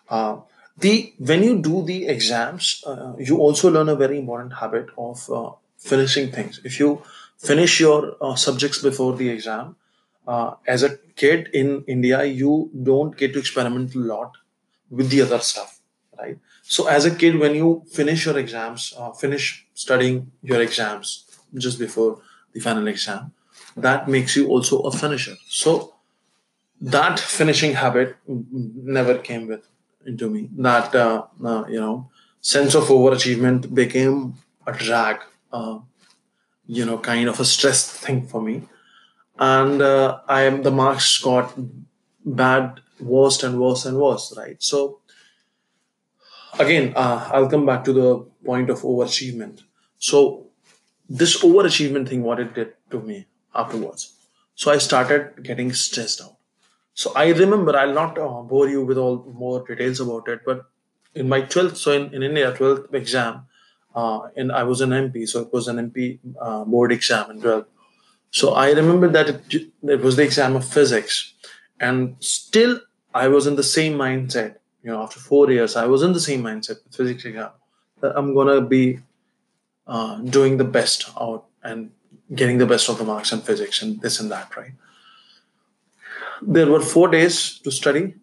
Uh, 0.09 0.40
the 0.78 1.12
when 1.18 1.42
you 1.42 1.61
do 1.61 1.85
the 1.85 2.06
exams, 2.09 2.82
uh, 2.87 3.12
you 3.18 3.37
also 3.38 3.70
learn 3.70 3.88
a 3.90 3.94
very 3.94 4.18
important 4.18 4.54
habit 4.54 4.87
of 4.97 5.30
uh, 5.30 5.50
finishing 5.76 6.32
things. 6.32 6.61
If 6.64 6.80
you 6.80 7.02
finish 7.37 7.78
your 7.80 8.16
uh, 8.20 8.35
subjects 8.35 8.78
before 8.82 9.14
the 9.16 9.28
exam, 9.28 9.76
uh, 10.31 10.55
as 10.67 10.83
a 10.83 10.97
kid 11.17 11.49
in 11.53 11.85
India, 11.89 12.25
you 12.25 12.71
don't 12.91 13.17
get 13.17 13.33
to 13.35 13.41
experiment 13.41 13.95
a 13.95 13.99
lot 13.99 14.37
with 14.89 15.11
the 15.11 15.23
other 15.23 15.41
stuff, 15.41 15.81
right? 16.19 16.39
So 16.63 16.87
as 16.87 17.05
a 17.05 17.15
kid, 17.23 17.39
when 17.39 17.55
you 17.55 17.83
finish 17.93 18.27
your 18.27 18.39
exams, 18.39 18.95
uh, 18.97 19.11
finish 19.13 19.67
studying 19.75 20.31
your 20.43 20.61
exams 20.61 21.25
just 21.55 21.79
before 21.79 22.21
the 22.53 22.61
final 22.61 22.87
exam, 22.87 23.33
that 23.77 24.09
makes 24.09 24.37
you 24.37 24.49
also 24.49 24.81
a 24.91 24.93
finisher. 24.93 25.37
So 25.49 25.95
that 26.81 27.19
finishing 27.19 27.75
habit 27.75 28.17
never 28.29 29.19
came 29.19 29.47
with 29.49 29.67
into 30.07 30.31
me. 30.31 30.49
That 30.57 30.95
uh, 30.95 31.25
uh, 31.45 31.65
you 31.69 31.81
know 31.81 32.11
sense 32.41 32.75
of 32.75 32.85
overachievement 32.85 33.75
became 33.75 34.35
a 34.67 34.73
drag, 34.73 35.21
uh, 35.53 35.79
you 36.67 36.85
know, 36.87 36.99
kind 36.99 37.29
of 37.29 37.41
a 37.41 37.45
stress 37.45 37.91
thing 37.91 38.27
for 38.27 38.41
me. 38.41 38.63
And 39.40 39.82
uh, 39.82 40.20
I 40.28 40.42
am 40.42 40.62
the 40.62 40.70
marks 40.70 41.18
got 41.18 41.54
bad, 42.25 42.80
worse 43.00 43.42
and 43.42 43.59
worse 43.59 43.87
and 43.87 43.97
worse, 43.97 44.35
right? 44.37 44.62
So 44.62 45.00
again, 46.59 46.92
uh, 46.94 47.30
I'll 47.32 47.49
come 47.49 47.66
back 47.66 47.85
to 47.85 47.92
the 47.92 48.26
point 48.44 48.70
of 48.70 48.80
overachievement. 48.80 49.62
So 49.99 50.47
this 51.09 51.42
overachievement 51.42 52.09
thing, 52.09 52.23
what 52.23 52.38
it 52.38 52.54
did 52.54 52.75
to 52.90 53.00
me 53.00 53.26
afterwards. 53.54 54.12
So 54.54 54.70
I 54.70 54.78
started 54.78 55.42
getting 55.42 55.73
stressed 55.73 56.20
out. 56.20 56.37
So 56.94 57.12
I 57.16 57.30
remember, 57.30 57.76
I'll 57.76 57.94
not 57.94 58.18
uh, 58.18 58.42
bore 58.42 58.68
you 58.68 58.85
with 58.85 58.99
all 58.99 59.25
more 59.32 59.66
details 59.66 60.00
about 60.00 60.28
it, 60.28 60.40
but 60.44 60.66
in 61.14 61.28
my 61.28 61.42
12th, 61.42 61.76
so 61.76 61.92
in, 61.92 62.12
in 62.14 62.23
India, 62.23 62.52
12th 62.52 62.92
exam, 62.92 63.47
uh, 63.94 64.28
and 64.37 64.52
I 64.52 64.64
was 64.64 64.80
an 64.80 64.90
MP, 64.90 65.26
so 65.28 65.40
it 65.40 65.52
was 65.52 65.66
an 65.66 65.90
MP 65.90 66.18
uh, 66.40 66.64
board 66.64 66.92
exam 66.92 67.30
in 67.30 67.40
12th. 67.40 67.66
So 68.31 68.55
I 68.55 68.71
remember 68.71 69.09
that 69.09 69.29
it, 69.29 69.71
it 69.83 70.01
was 70.01 70.17
the 70.17 70.23
exam 70.23 70.57
of 70.57 70.65
physics, 70.65 71.35
and 71.81 72.17
still 72.21 72.81
I 73.15 73.29
was 73.29 73.47
in 73.47 73.57
the 73.57 73.63
same 73.63 73.95
mindset. 73.95 74.57
You 74.83 74.93
know, 74.93 75.03
after 75.03 75.21
four 75.21 75.51
years, 75.51 75.77
I 75.77 75.87
was 75.87 76.03
in 76.03 76.13
the 76.13 76.21
same 76.21 76.43
mindset 76.43 76.85
with 76.85 76.95
physics 76.95 77.25
exam 77.25 77.51
that 78.01 78.17
I'm 78.17 78.35
gonna 78.35 78.61
be 78.61 79.01
uh, 79.87 80.19
doing 80.19 80.57
the 80.57 80.65
best 80.65 81.11
out 81.21 81.45
and 81.63 81.91
getting 82.35 82.59
the 82.59 82.67
best 82.67 82.89
of 82.89 82.99
the 82.99 83.05
marks 83.05 83.33
in 83.33 83.41
physics 83.41 83.83
and 83.83 84.01
this 84.01 84.21
and 84.21 84.31
that, 84.31 84.57
right? 84.57 84.73
There 86.43 86.67
were 86.71 86.81
four 86.81 87.09
days 87.09 87.59
to 87.65 87.71
study, 87.71 88.15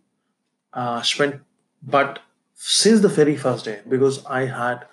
uh, 0.73 1.01
spent, 1.01 1.41
but 1.83 2.19
since 2.55 3.01
the 3.01 3.09
very 3.09 3.35
first 3.35 3.65
day, 3.65 3.81
because 3.87 4.25
I 4.25 4.45
had 4.45 4.85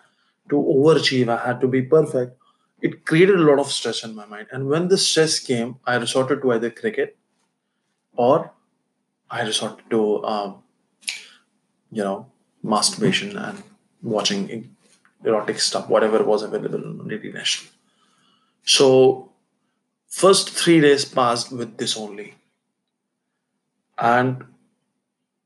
to 0.50 0.56
overachieve, 0.56 1.28
I 1.28 1.46
had 1.46 1.60
to 1.62 1.68
be 1.68 1.82
perfect, 1.82 2.36
it 2.84 3.06
created 3.06 3.36
a 3.36 3.42
lot 3.50 3.58
of 3.58 3.72
stress 3.72 4.04
in 4.04 4.14
my 4.14 4.26
mind. 4.26 4.46
And 4.52 4.68
when 4.68 4.88
the 4.88 4.98
stress 4.98 5.38
came, 5.38 5.76
I 5.86 5.94
resorted 5.96 6.42
to 6.42 6.52
either 6.52 6.70
cricket 6.70 7.16
or 8.14 8.52
I 9.30 9.42
resorted 9.42 9.88
to, 9.88 10.22
um, 10.24 10.62
you 11.90 12.04
know, 12.04 12.26
masturbation 12.62 13.38
and 13.38 13.62
watching 14.02 14.76
erotic 15.24 15.60
stuff, 15.60 15.88
whatever 15.88 16.22
was 16.22 16.42
available 16.42 16.84
on 16.84 17.08
DD 17.08 17.32
National. 17.32 17.72
So, 18.64 19.32
first 20.06 20.50
three 20.50 20.80
days 20.82 21.06
passed 21.06 21.52
with 21.52 21.78
this 21.78 21.96
only. 21.96 22.34
And 23.96 24.44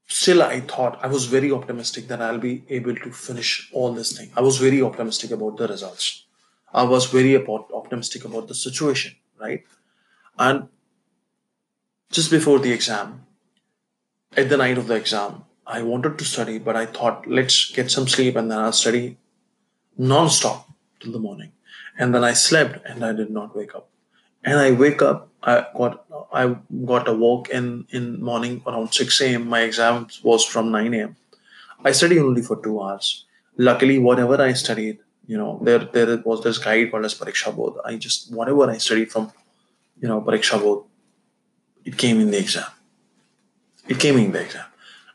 still, 0.09 0.42
I 0.42 0.61
thought 0.61 0.99
I 1.04 1.07
was 1.07 1.26
very 1.26 1.52
optimistic 1.52 2.09
that 2.09 2.21
I'll 2.21 2.38
be 2.38 2.64
able 2.68 2.97
to 2.97 3.12
finish 3.12 3.71
all 3.73 3.92
this 3.92 4.16
thing. 4.18 4.33
I 4.37 4.40
was 4.40 4.59
very 4.59 4.83
optimistic 4.83 5.30
about 5.30 5.57
the 5.57 5.68
results. 5.68 6.25
I 6.73 6.83
was 6.85 7.07
very 7.07 7.37
optimistic 7.37 8.25
about 8.25 8.49
the 8.49 8.55
situation, 8.55 9.15
right? 9.41 9.65
And 10.39 10.69
just 12.11 12.31
before 12.31 12.59
the 12.59 12.73
exam, 12.73 13.27
at 14.37 14.49
the 14.49 14.57
night 14.57 14.79
of 14.79 14.87
the 14.87 14.95
exam, 14.95 15.45
I 15.67 15.83
wanted 15.83 16.19
to 16.19 16.25
study, 16.25 16.59
but 16.59 16.77
I 16.77 16.87
thought, 16.87 17.27
let's 17.27 17.71
get 17.71 17.91
some 17.91 18.09
sleep 18.09 18.37
and 18.37 18.51
then 18.51 18.59
I'll 18.59 18.73
study 18.73 19.19
non-stop 19.97 20.69
till 21.01 21.13
the 21.13 21.19
morning. 21.19 21.53
And 21.99 22.15
then 22.15 22.25
I 22.25 22.33
slept 22.33 22.87
and 22.87 23.05
I 23.05 23.13
did 23.13 23.31
not 23.31 23.57
wake 23.57 23.75
up. 23.75 23.89
And 24.45 24.59
I 24.59 24.71
wake 24.71 25.03
up, 25.03 25.29
I 25.43 25.67
got 25.77 26.05
I 26.33 26.57
got 26.85 27.09
a 27.09 27.13
walk 27.13 27.49
in 27.49 27.87
in 27.91 28.23
morning 28.23 28.63
around 28.67 28.93
6 28.93 29.21
a.m. 29.23 29.49
My 29.49 29.61
exam 29.61 30.09
was 30.23 30.45
from 30.45 30.71
9 30.71 30.95
a.m. 30.95 31.17
I 31.85 31.93
studied 31.93 32.19
only 32.19 32.43
for 32.43 32.57
two 32.63 32.81
hours. 32.81 33.25
Luckily, 33.57 33.99
whatever 33.99 34.41
I 34.41 34.53
studied, 34.53 34.99
you 35.28 35.37
know, 35.37 35.61
there 35.62 35.80
there 35.80 36.16
was 36.25 36.42
this 36.42 36.58
guide 36.58 36.90
called 36.90 37.04
as 37.04 37.14
Pariksha 37.14 37.54
Bodh. 37.54 37.76
I 37.85 37.97
just 37.97 38.32
whatever 38.32 38.68
I 38.70 38.78
studied 38.78 39.12
from, 39.12 39.30
you 40.00 40.08
know, 40.08 40.20
Pariksha 40.23 40.58
Bodh, 40.58 40.85
it 41.85 41.97
came 41.97 42.20
in 42.20 42.30
the 42.30 42.38
exam. 42.38 42.64
It 43.87 44.00
came 44.00 44.16
in 44.16 44.32
the 44.32 44.40
exam. 44.40 44.64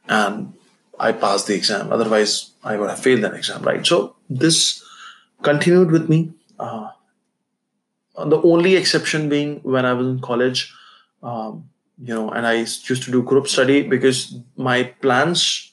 And 0.07 0.53
I 0.99 1.11
passed 1.13 1.47
the 1.47 1.55
exam. 1.55 1.91
Otherwise, 1.91 2.51
I 2.63 2.77
would 2.77 2.89
have 2.89 2.99
failed 2.99 3.21
that 3.23 3.33
exam, 3.33 3.63
right? 3.63 3.85
So 3.85 4.15
this 4.29 4.83
continued 5.41 5.91
with 5.91 6.07
me. 6.09 6.33
Uh, 6.59 6.89
the 8.15 8.41
only 8.43 8.75
exception 8.75 9.29
being 9.29 9.59
when 9.63 9.85
I 9.85 9.93
was 9.93 10.07
in 10.07 10.19
college, 10.19 10.73
um, 11.23 11.69
you 11.99 12.13
know, 12.13 12.29
and 12.29 12.45
I 12.45 12.53
used 12.53 12.85
to 12.85 13.11
do 13.11 13.23
group 13.23 13.47
study 13.47 13.81
because 13.81 14.35
my 14.55 14.83
plans, 14.83 15.72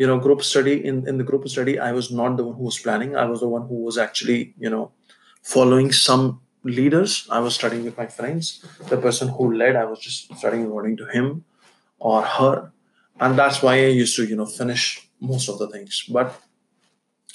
you 0.00 0.06
know, 0.08 0.18
group 0.26 0.42
study 0.42 0.76
in, 0.90 1.06
in 1.08 1.18
the 1.18 1.24
group 1.30 1.48
study, 1.48 1.78
I 1.78 1.92
was 1.92 2.10
not 2.10 2.36
the 2.36 2.44
one 2.44 2.56
who 2.56 2.64
was 2.64 2.78
planning. 2.78 3.16
I 3.16 3.26
was 3.32 3.40
the 3.40 3.48
one 3.56 3.66
who 3.68 3.78
was 3.88 3.98
actually, 3.98 4.54
you 4.58 4.70
know, 4.74 4.92
following 5.42 5.92
some 5.92 6.40
leaders. 6.64 7.26
I 7.38 7.40
was 7.46 7.54
studying 7.54 7.84
with 7.84 7.96
my 8.02 8.06
friends. 8.06 8.64
The 8.88 8.96
person 9.06 9.28
who 9.28 9.54
led, 9.62 9.76
I 9.76 9.84
was 9.84 10.00
just 10.00 10.36
studying 10.36 10.66
according 10.66 10.96
to 10.98 11.06
him 11.16 11.44
or 11.98 12.22
her 12.22 12.72
and 13.20 13.38
that's 13.38 13.62
why 13.62 13.74
I 13.74 13.88
used 14.02 14.16
to 14.16 14.24
you 14.24 14.36
know 14.36 14.46
finish 14.46 15.08
most 15.20 15.48
of 15.48 15.58
the 15.58 15.68
things. 15.68 16.04
But 16.08 16.40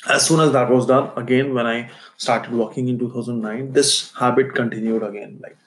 as 0.10 0.28
soon 0.28 0.40
as 0.40 0.52
that 0.52 0.70
was 0.70 0.88
done, 0.88 1.12
again 1.16 1.54
when 1.54 1.68
I 1.68 1.90
started 2.18 2.52
working 2.52 2.90
in 2.90 3.00
2009, 3.00 3.72
this 3.72 4.12
habit 4.14 4.54
continued 4.56 5.04
again. 5.04 5.40
Like 5.42 5.58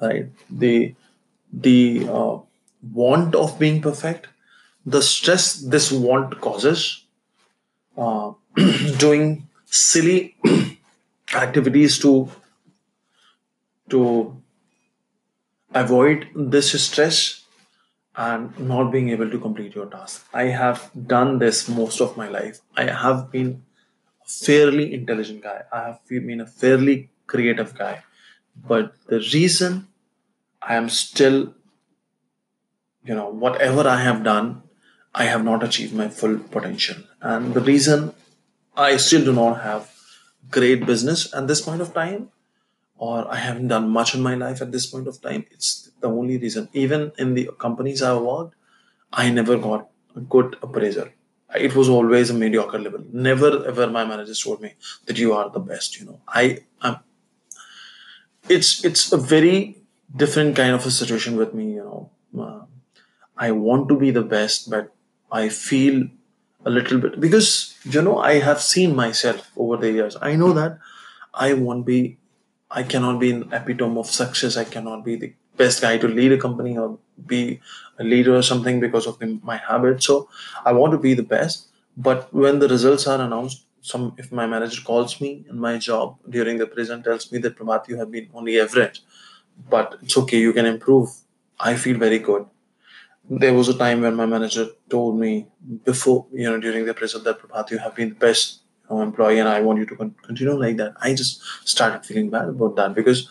right, 0.00 0.28
the 0.48 0.94
the 1.52 2.08
uh, 2.08 2.38
want 2.92 3.34
of 3.34 3.58
being 3.58 3.82
perfect, 3.82 4.28
the 4.86 5.02
stress 5.02 5.54
this 5.54 5.90
want 5.92 6.40
causes, 6.40 7.04
uh, 7.96 8.32
doing 8.98 9.48
silly 9.66 10.36
activities 11.34 11.98
to 11.98 12.30
to 13.90 14.36
avoid 15.74 16.28
this 16.34 16.80
stress 16.82 17.44
and 18.16 18.58
not 18.58 18.90
being 18.92 19.10
able 19.10 19.30
to 19.30 19.38
complete 19.38 19.74
your 19.74 19.86
task. 19.86 20.26
I 20.32 20.44
have 20.44 20.90
done 21.06 21.38
this 21.38 21.68
most 21.68 22.00
of 22.00 22.16
my 22.16 22.28
life. 22.28 22.60
I 22.76 22.84
have 22.84 23.30
been 23.30 23.64
a 24.24 24.28
fairly 24.28 24.94
intelligent 24.94 25.42
guy. 25.42 25.62
I 25.72 25.80
have 25.88 26.00
been 26.08 26.40
a 26.40 26.46
fairly 26.46 27.10
creative 27.26 27.76
guy. 27.76 28.02
But 28.56 28.94
the 29.06 29.18
reason 29.18 29.88
I 30.62 30.76
am 30.76 30.88
still, 30.88 31.54
you 33.04 33.14
know, 33.14 33.28
whatever 33.28 33.86
I 33.88 34.00
have 34.00 34.22
done, 34.22 34.62
I 35.14 35.24
have 35.24 35.44
not 35.44 35.62
achieved 35.62 35.94
my 35.94 36.08
full 36.08 36.38
potential. 36.38 36.96
And 37.20 37.54
the 37.54 37.60
reason 37.60 38.14
I 38.76 38.96
still 38.96 39.24
do 39.24 39.32
not 39.32 39.62
have 39.62 39.90
great 40.50 40.86
business 40.86 41.32
at 41.32 41.46
this 41.46 41.60
point 41.60 41.80
of 41.80 41.94
time 41.94 42.30
or 42.96 43.30
I 43.30 43.36
haven't 43.36 43.68
done 43.68 43.88
much 43.88 44.14
in 44.14 44.22
my 44.22 44.34
life 44.34 44.60
at 44.62 44.72
this 44.72 44.86
point 44.86 45.08
of 45.08 45.20
time. 45.20 45.46
It's 45.50 45.90
the 46.00 46.08
only 46.08 46.38
reason. 46.38 46.68
Even 46.72 47.12
in 47.18 47.34
the 47.34 47.50
companies 47.58 48.02
I 48.02 48.16
worked, 48.16 48.54
I 49.12 49.30
never 49.30 49.56
got 49.58 49.88
a 50.16 50.20
good 50.20 50.56
appraisal. 50.62 51.08
It 51.54 51.74
was 51.74 51.88
always 51.88 52.30
a 52.30 52.34
mediocre 52.34 52.78
level. 52.78 53.04
Never 53.12 53.66
ever 53.66 53.86
my 53.86 54.04
managers 54.04 54.42
told 54.42 54.60
me 54.60 54.74
that 55.06 55.18
you 55.18 55.32
are 55.32 55.50
the 55.50 55.60
best. 55.60 56.00
You 56.00 56.06
know, 56.06 56.20
I 56.26 56.60
am. 56.82 56.96
It's 58.48 58.84
it's 58.84 59.12
a 59.12 59.16
very 59.16 59.76
different 60.14 60.56
kind 60.56 60.74
of 60.74 60.84
a 60.84 60.90
situation 60.90 61.36
with 61.36 61.54
me. 61.54 61.74
You 61.74 61.84
know, 61.84 62.10
uh, 62.44 62.64
I 63.36 63.52
want 63.52 63.88
to 63.88 63.98
be 63.98 64.10
the 64.10 64.22
best, 64.22 64.68
but 64.68 64.92
I 65.40 65.48
feel 65.48 65.96
a 66.64 66.70
little 66.70 66.98
bit 66.98 67.20
because 67.20 67.48
you 67.84 68.02
know 68.02 68.18
I 68.18 68.34
have 68.48 68.60
seen 68.60 68.96
myself 68.96 69.50
over 69.56 69.76
the 69.76 69.90
years. 69.92 70.16
I 70.20 70.36
know 70.36 70.52
that 70.54 70.78
I 71.34 71.52
won't 71.54 71.86
be 71.86 72.18
I 72.70 72.82
cannot 72.82 73.20
be 73.20 73.30
an 73.30 73.52
epitome 73.52 73.98
of 73.98 74.06
success. 74.06 74.56
I 74.56 74.64
cannot 74.64 75.04
be 75.04 75.16
the 75.16 75.32
best 75.56 75.82
guy 75.82 75.98
to 75.98 76.08
lead 76.08 76.32
a 76.32 76.38
company 76.38 76.76
or 76.76 76.98
be 77.26 77.60
a 77.98 78.04
leader 78.04 78.36
or 78.36 78.42
something 78.42 78.80
because 78.80 79.06
of 79.06 79.18
the, 79.18 79.38
my 79.42 79.56
habit. 79.56 80.02
So 80.02 80.28
I 80.64 80.72
want 80.72 80.92
to 80.92 80.98
be 80.98 81.14
the 81.14 81.22
best. 81.22 81.68
But 81.96 82.32
when 82.34 82.58
the 82.58 82.68
results 82.68 83.06
are 83.06 83.20
announced, 83.20 83.64
some 83.80 84.14
if 84.18 84.32
my 84.32 84.46
manager 84.46 84.80
calls 84.82 85.20
me 85.20 85.44
in 85.48 85.58
my 85.60 85.78
job 85.78 86.16
during 86.28 86.58
the 86.58 86.66
present 86.66 87.04
tells 87.04 87.30
me 87.30 87.38
that 87.40 87.56
Prabhat, 87.56 87.88
you 87.88 87.96
have 87.98 88.10
been 88.10 88.28
only 88.34 88.58
average, 88.60 89.02
but 89.70 89.98
it's 90.02 90.16
okay, 90.18 90.40
you 90.40 90.52
can 90.52 90.66
improve. 90.66 91.10
I 91.60 91.76
feel 91.76 91.98
very 91.98 92.18
good. 92.18 92.46
There 93.30 93.54
was 93.54 93.68
a 93.68 93.76
time 93.78 94.02
when 94.02 94.16
my 94.16 94.26
manager 94.26 94.66
told 94.90 95.18
me 95.18 95.46
before, 95.84 96.26
you 96.32 96.48
know, 96.50 96.60
during 96.60 96.84
the 96.84 96.92
present 96.94 97.24
that 97.24 97.38
Prabhat, 97.40 97.70
you 97.70 97.78
have 97.78 97.94
been 97.94 98.10
the 98.10 98.14
best 98.14 98.60
employee 98.90 99.38
and 99.38 99.48
I 99.48 99.60
want 99.62 99.78
you 99.78 99.86
to 99.86 99.96
con- 99.96 100.14
continue 100.22 100.54
like 100.54 100.76
that. 100.76 100.92
I 101.00 101.14
just 101.14 101.42
started 101.66 102.04
feeling 102.04 102.28
bad 102.30 102.48
about 102.50 102.76
that 102.76 102.94
because 102.94 103.28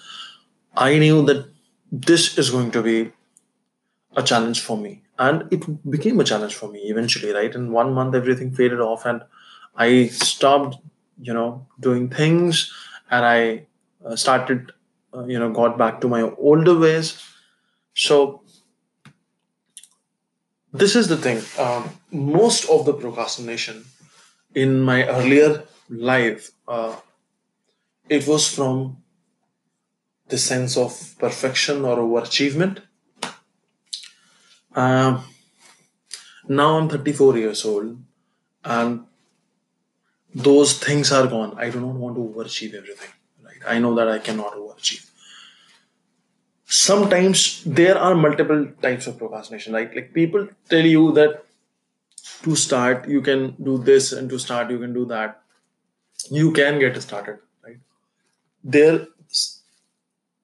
I 0.75 0.97
knew 0.97 1.23
that 1.25 1.47
this 1.91 2.37
is 2.39 2.49
going 2.49 2.71
to 2.71 2.81
be 2.81 3.11
a 4.15 4.23
challenge 4.23 4.61
for 4.61 4.77
me. 4.77 5.01
And 5.19 5.51
it 5.51 5.63
became 5.89 6.19
a 6.19 6.23
challenge 6.23 6.55
for 6.55 6.69
me 6.69 6.79
eventually, 6.89 7.31
right? 7.33 7.53
In 7.53 7.71
one 7.71 7.93
month, 7.93 8.15
everything 8.15 8.51
faded 8.53 8.79
off 8.79 9.05
and 9.05 9.21
I 9.75 10.07
stopped, 10.07 10.77
you 11.21 11.33
know, 11.33 11.67
doing 11.79 12.09
things 12.09 12.71
and 13.09 13.25
I 13.25 13.67
uh, 14.05 14.15
started, 14.15 14.71
uh, 15.15 15.25
you 15.25 15.39
know, 15.39 15.51
got 15.51 15.77
back 15.77 16.01
to 16.01 16.07
my 16.07 16.21
older 16.21 16.77
ways. 16.77 17.21
So 17.95 18.42
this 20.73 20.95
is 20.95 21.07
the 21.07 21.17
thing. 21.17 21.41
Um, 21.59 21.89
most 22.11 22.67
of 22.69 22.85
the 22.85 22.93
procrastination 22.93 23.85
in 24.55 24.81
my 24.81 25.07
earlier 25.07 25.63
life, 25.89 26.51
uh, 26.67 26.95
it 28.09 28.27
was 28.27 28.47
from 28.47 28.97
the 30.29 30.37
sense 30.37 30.75
of 30.77 31.15
perfection 31.19 31.85
or 31.85 31.97
overachievement. 31.97 32.79
Um, 34.75 35.23
now 36.47 36.77
I'm 36.79 36.89
34 36.89 37.37
years 37.37 37.63
old, 37.65 37.97
and 38.65 39.05
those 40.33 40.79
things 40.79 41.11
are 41.11 41.27
gone. 41.27 41.53
I 41.57 41.69
do 41.69 41.79
not 41.79 41.93
want 41.93 42.15
to 42.15 42.21
overachieve 42.21 42.73
everything. 42.73 43.11
Right? 43.43 43.61
I 43.67 43.77
know 43.79 43.93
that 43.95 44.07
I 44.07 44.17
cannot 44.19 44.53
overachieve. 44.55 45.07
Sometimes 46.75 47.63
there 47.65 47.97
are 47.97 48.15
multiple 48.15 48.67
types 48.81 49.07
of 49.07 49.17
procrastination. 49.17 49.73
Right? 49.73 49.95
Like 49.95 50.13
people 50.13 50.47
tell 50.69 50.85
you 50.85 51.11
that 51.13 51.45
to 52.43 52.55
start 52.55 53.07
you 53.07 53.21
can 53.21 53.55
do 53.63 53.77
this, 53.77 54.11
and 54.11 54.29
to 54.29 54.39
start 54.39 54.71
you 54.71 54.79
can 54.79 54.93
do 54.93 55.05
that. 55.05 55.41
You 56.29 56.51
can 56.51 56.79
get 56.79 57.01
started. 57.01 57.39
Right? 57.63 57.77
There, 58.63 59.07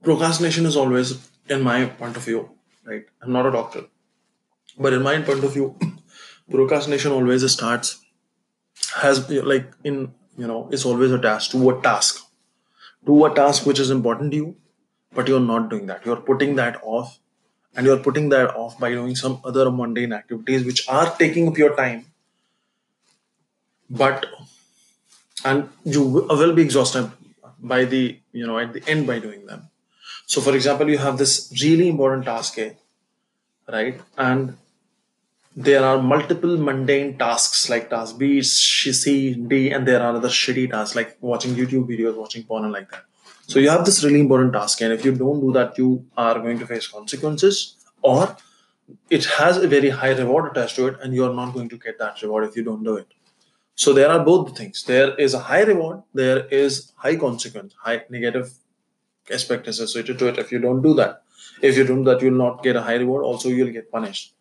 procrastination 0.03 0.65
is 0.65 0.75
always, 0.75 1.29
in 1.47 1.61
my 1.61 1.85
point 1.85 2.17
of 2.17 2.23
view, 2.25 2.49
right? 2.85 3.05
I'm 3.21 3.31
not 3.31 3.45
a 3.45 3.51
doctor, 3.51 3.85
but 4.77 4.93
in 4.93 5.01
my 5.01 5.21
point 5.21 5.43
of 5.43 5.53
view, 5.53 5.75
procrastination 6.51 7.11
always 7.11 7.49
starts 7.51 7.99
has 8.95 9.29
like 9.29 9.71
in 9.83 10.13
you 10.37 10.47
know 10.47 10.69
it's 10.71 10.85
always 10.85 11.11
attached 11.11 11.51
to 11.51 11.69
a 11.69 11.81
task 11.81 12.25
to 13.05 13.25
a 13.25 13.33
task 13.33 13.65
which 13.65 13.79
is 13.79 13.91
important 13.91 14.31
to 14.31 14.37
you 14.37 14.55
but 15.13 15.27
you're 15.27 15.39
not 15.39 15.69
doing 15.69 15.85
that. 15.87 16.05
You're 16.05 16.21
putting 16.29 16.55
that 16.55 16.79
off 16.83 17.19
and 17.75 17.85
you're 17.85 17.99
putting 17.99 18.29
that 18.29 18.55
off 18.55 18.79
by 18.79 18.91
doing 18.91 19.15
some 19.15 19.39
other 19.43 19.71
mundane 19.71 20.13
activities 20.13 20.65
which 20.65 20.87
are 20.87 21.15
taking 21.17 21.47
up 21.47 21.57
your 21.57 21.75
time 21.75 22.05
but 23.89 24.25
and 25.45 25.69
you 25.83 26.27
uh, 26.29 26.35
will 26.35 26.53
be 26.53 26.61
exhausted 26.61 27.11
by 27.59 27.85
the 27.85 28.19
you 28.31 28.45
know 28.45 28.59
at 28.59 28.73
the 28.73 28.87
end 28.87 29.07
by 29.07 29.19
doing 29.19 29.45
them. 29.45 29.69
So 30.25 30.41
for 30.41 30.55
example 30.55 30.89
you 30.89 30.97
have 30.97 31.17
this 31.17 31.51
really 31.61 31.89
important 31.89 32.25
task 32.25 32.57
A, 32.59 32.75
right? 33.67 33.99
And 34.17 34.57
there 35.55 35.83
are 35.83 36.01
multiple 36.01 36.57
mundane 36.57 37.17
tasks 37.17 37.69
like 37.69 37.89
task 37.89 38.17
B, 38.17 38.41
C, 38.41 39.33
D, 39.33 39.71
and 39.71 39.87
there 39.87 40.01
are 40.01 40.15
other 40.15 40.29
shitty 40.29 40.69
tasks 40.69 40.95
like 40.95 41.17
watching 41.19 41.55
YouTube 41.55 41.87
videos, 41.87 42.15
watching 42.15 42.43
porn, 42.43 42.65
and 42.65 42.73
like 42.73 42.91
that. 42.91 43.03
So 43.49 43.59
you 43.59 43.69
have 43.69 43.85
this 43.85 44.03
really 44.03 44.19
important 44.19 44.53
task, 44.53 44.81
and 44.81 44.93
if 44.93 45.03
you 45.03 45.13
don't 45.15 45.41
do 45.41 45.51
that, 45.53 45.77
you 45.77 46.05
are 46.15 46.39
going 46.39 46.59
to 46.59 46.67
face 46.67 46.87
consequences, 46.87 47.77
or 48.01 48.37
it 49.09 49.25
has 49.25 49.57
a 49.57 49.67
very 49.67 49.89
high 49.89 50.11
reward 50.11 50.51
attached 50.51 50.75
to 50.77 50.87
it, 50.87 50.97
and 51.01 51.13
you 51.13 51.25
are 51.25 51.33
not 51.33 51.53
going 51.53 51.69
to 51.69 51.77
get 51.77 51.97
that 51.99 52.21
reward 52.21 52.43
if 52.49 52.55
you 52.55 52.63
don't 52.63 52.83
do 52.83 52.95
it. 52.95 53.07
So 53.75 53.93
there 53.93 54.09
are 54.09 54.23
both 54.23 54.57
things. 54.57 54.83
There 54.83 55.15
is 55.15 55.33
a 55.33 55.39
high 55.39 55.63
reward, 55.63 56.03
there 56.13 56.45
is 56.47 56.91
high 56.95 57.15
consequence, 57.15 57.73
high 57.81 58.03
negative 58.09 58.51
aspect 59.31 59.67
associated 59.67 60.19
to 60.19 60.27
it 60.27 60.37
if 60.37 60.51
you 60.51 60.59
don't 60.59 60.81
do 60.81 60.93
that. 60.95 61.23
If 61.61 61.77
you 61.77 61.85
don't 61.85 62.03
do 62.03 62.11
that, 62.11 62.21
you'll 62.21 62.43
not 62.45 62.63
get 62.63 62.75
a 62.75 62.81
high 62.81 62.95
reward. 62.95 63.23
Also, 63.23 63.49
you'll 63.49 63.71
get 63.71 63.91
punished 63.91 64.33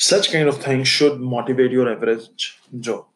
such 0.00 0.32
kind 0.32 0.48
of 0.48 0.56
things 0.56 0.88
should 0.88 1.20
motivate 1.20 1.70
your 1.70 1.86
average 1.92 2.58
Joe, 2.78 3.06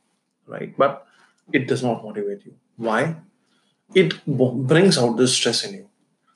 right? 0.47 0.77
But 0.77 1.07
it 1.51 1.67
does 1.67 1.83
not 1.83 2.05
motivate 2.05 2.45
you. 2.45 2.55
Why? 2.77 3.17
It 3.95 4.25
brings 4.27 4.99
out 4.99 5.17
the 5.17 5.29
stress 5.29 5.65
in 5.65 5.75
you. 5.75 5.89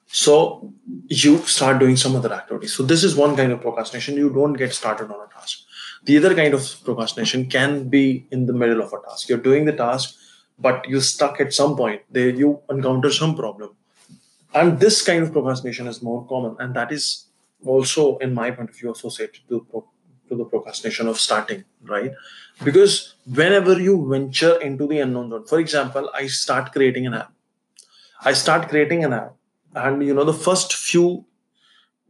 So 0.07 0.73
you 1.09 1.39
start 1.39 1.79
doing 1.79 1.97
some 1.97 2.17
other 2.17 2.33
activity. 2.33 2.67
So 2.67 2.83
this 2.83 3.05
is 3.05 3.15
one 3.15 3.37
kind 3.37 3.53
of 3.53 3.61
procrastination. 3.61 4.17
You 4.17 4.31
don't 4.31 4.55
get 4.55 4.73
started 4.73 5.11
on 5.11 5.21
a 5.21 5.35
task. 5.35 5.61
The 6.05 6.17
other 6.17 6.35
kind 6.35 6.55
of 6.55 6.63
procrastination 6.85 7.51
can 7.51 7.89
be 7.89 8.27
in 8.31 8.47
the 8.47 8.53
middle 8.53 8.81
of 8.81 8.93
a 8.93 9.01
task. 9.09 9.29
You're 9.29 9.39
doing 9.39 9.65
the 9.67 9.73
task, 9.73 10.15
but 10.59 10.89
you're 10.89 11.03
stuck 11.03 11.41
at 11.41 11.53
some 11.53 11.77
point. 11.77 12.03
There 12.11 12.31
you 12.31 12.61
encounter 12.71 13.11
some 13.11 13.37
problem. 13.37 13.75
And 14.55 14.81
this 14.81 15.03
kind 15.03 15.23
of 15.23 15.33
procrastination 15.33 15.87
is 15.87 16.01
more 16.03 16.27
common. 16.27 16.57
And 16.59 16.75
that 16.75 16.91
is 16.91 17.27
also, 17.67 18.17
in 18.19 18.33
my 18.33 18.51
point 18.51 18.71
of 18.71 18.77
view, 18.77 18.93
associated 18.93 19.43
to 19.49 19.85
to 20.29 20.37
the 20.37 20.45
procrastination 20.45 21.09
of 21.09 21.19
starting, 21.19 21.65
right? 21.83 22.13
Because 22.63 23.15
whenever 23.27 23.81
you 23.81 24.09
venture 24.09 24.61
into 24.61 24.87
the 24.87 25.01
unknown 25.01 25.31
zone, 25.31 25.47
for 25.47 25.59
example, 25.59 26.11
I 26.15 26.27
start 26.27 26.73
creating 26.73 27.07
an 27.07 27.15
app. 27.15 27.33
I 28.25 28.33
start 28.33 28.69
creating 28.69 29.05
an 29.05 29.13
app, 29.13 29.35
and 29.75 30.05
you 30.05 30.15
know, 30.15 30.25
the 30.25 30.33
first 30.33 30.75
few 30.75 31.25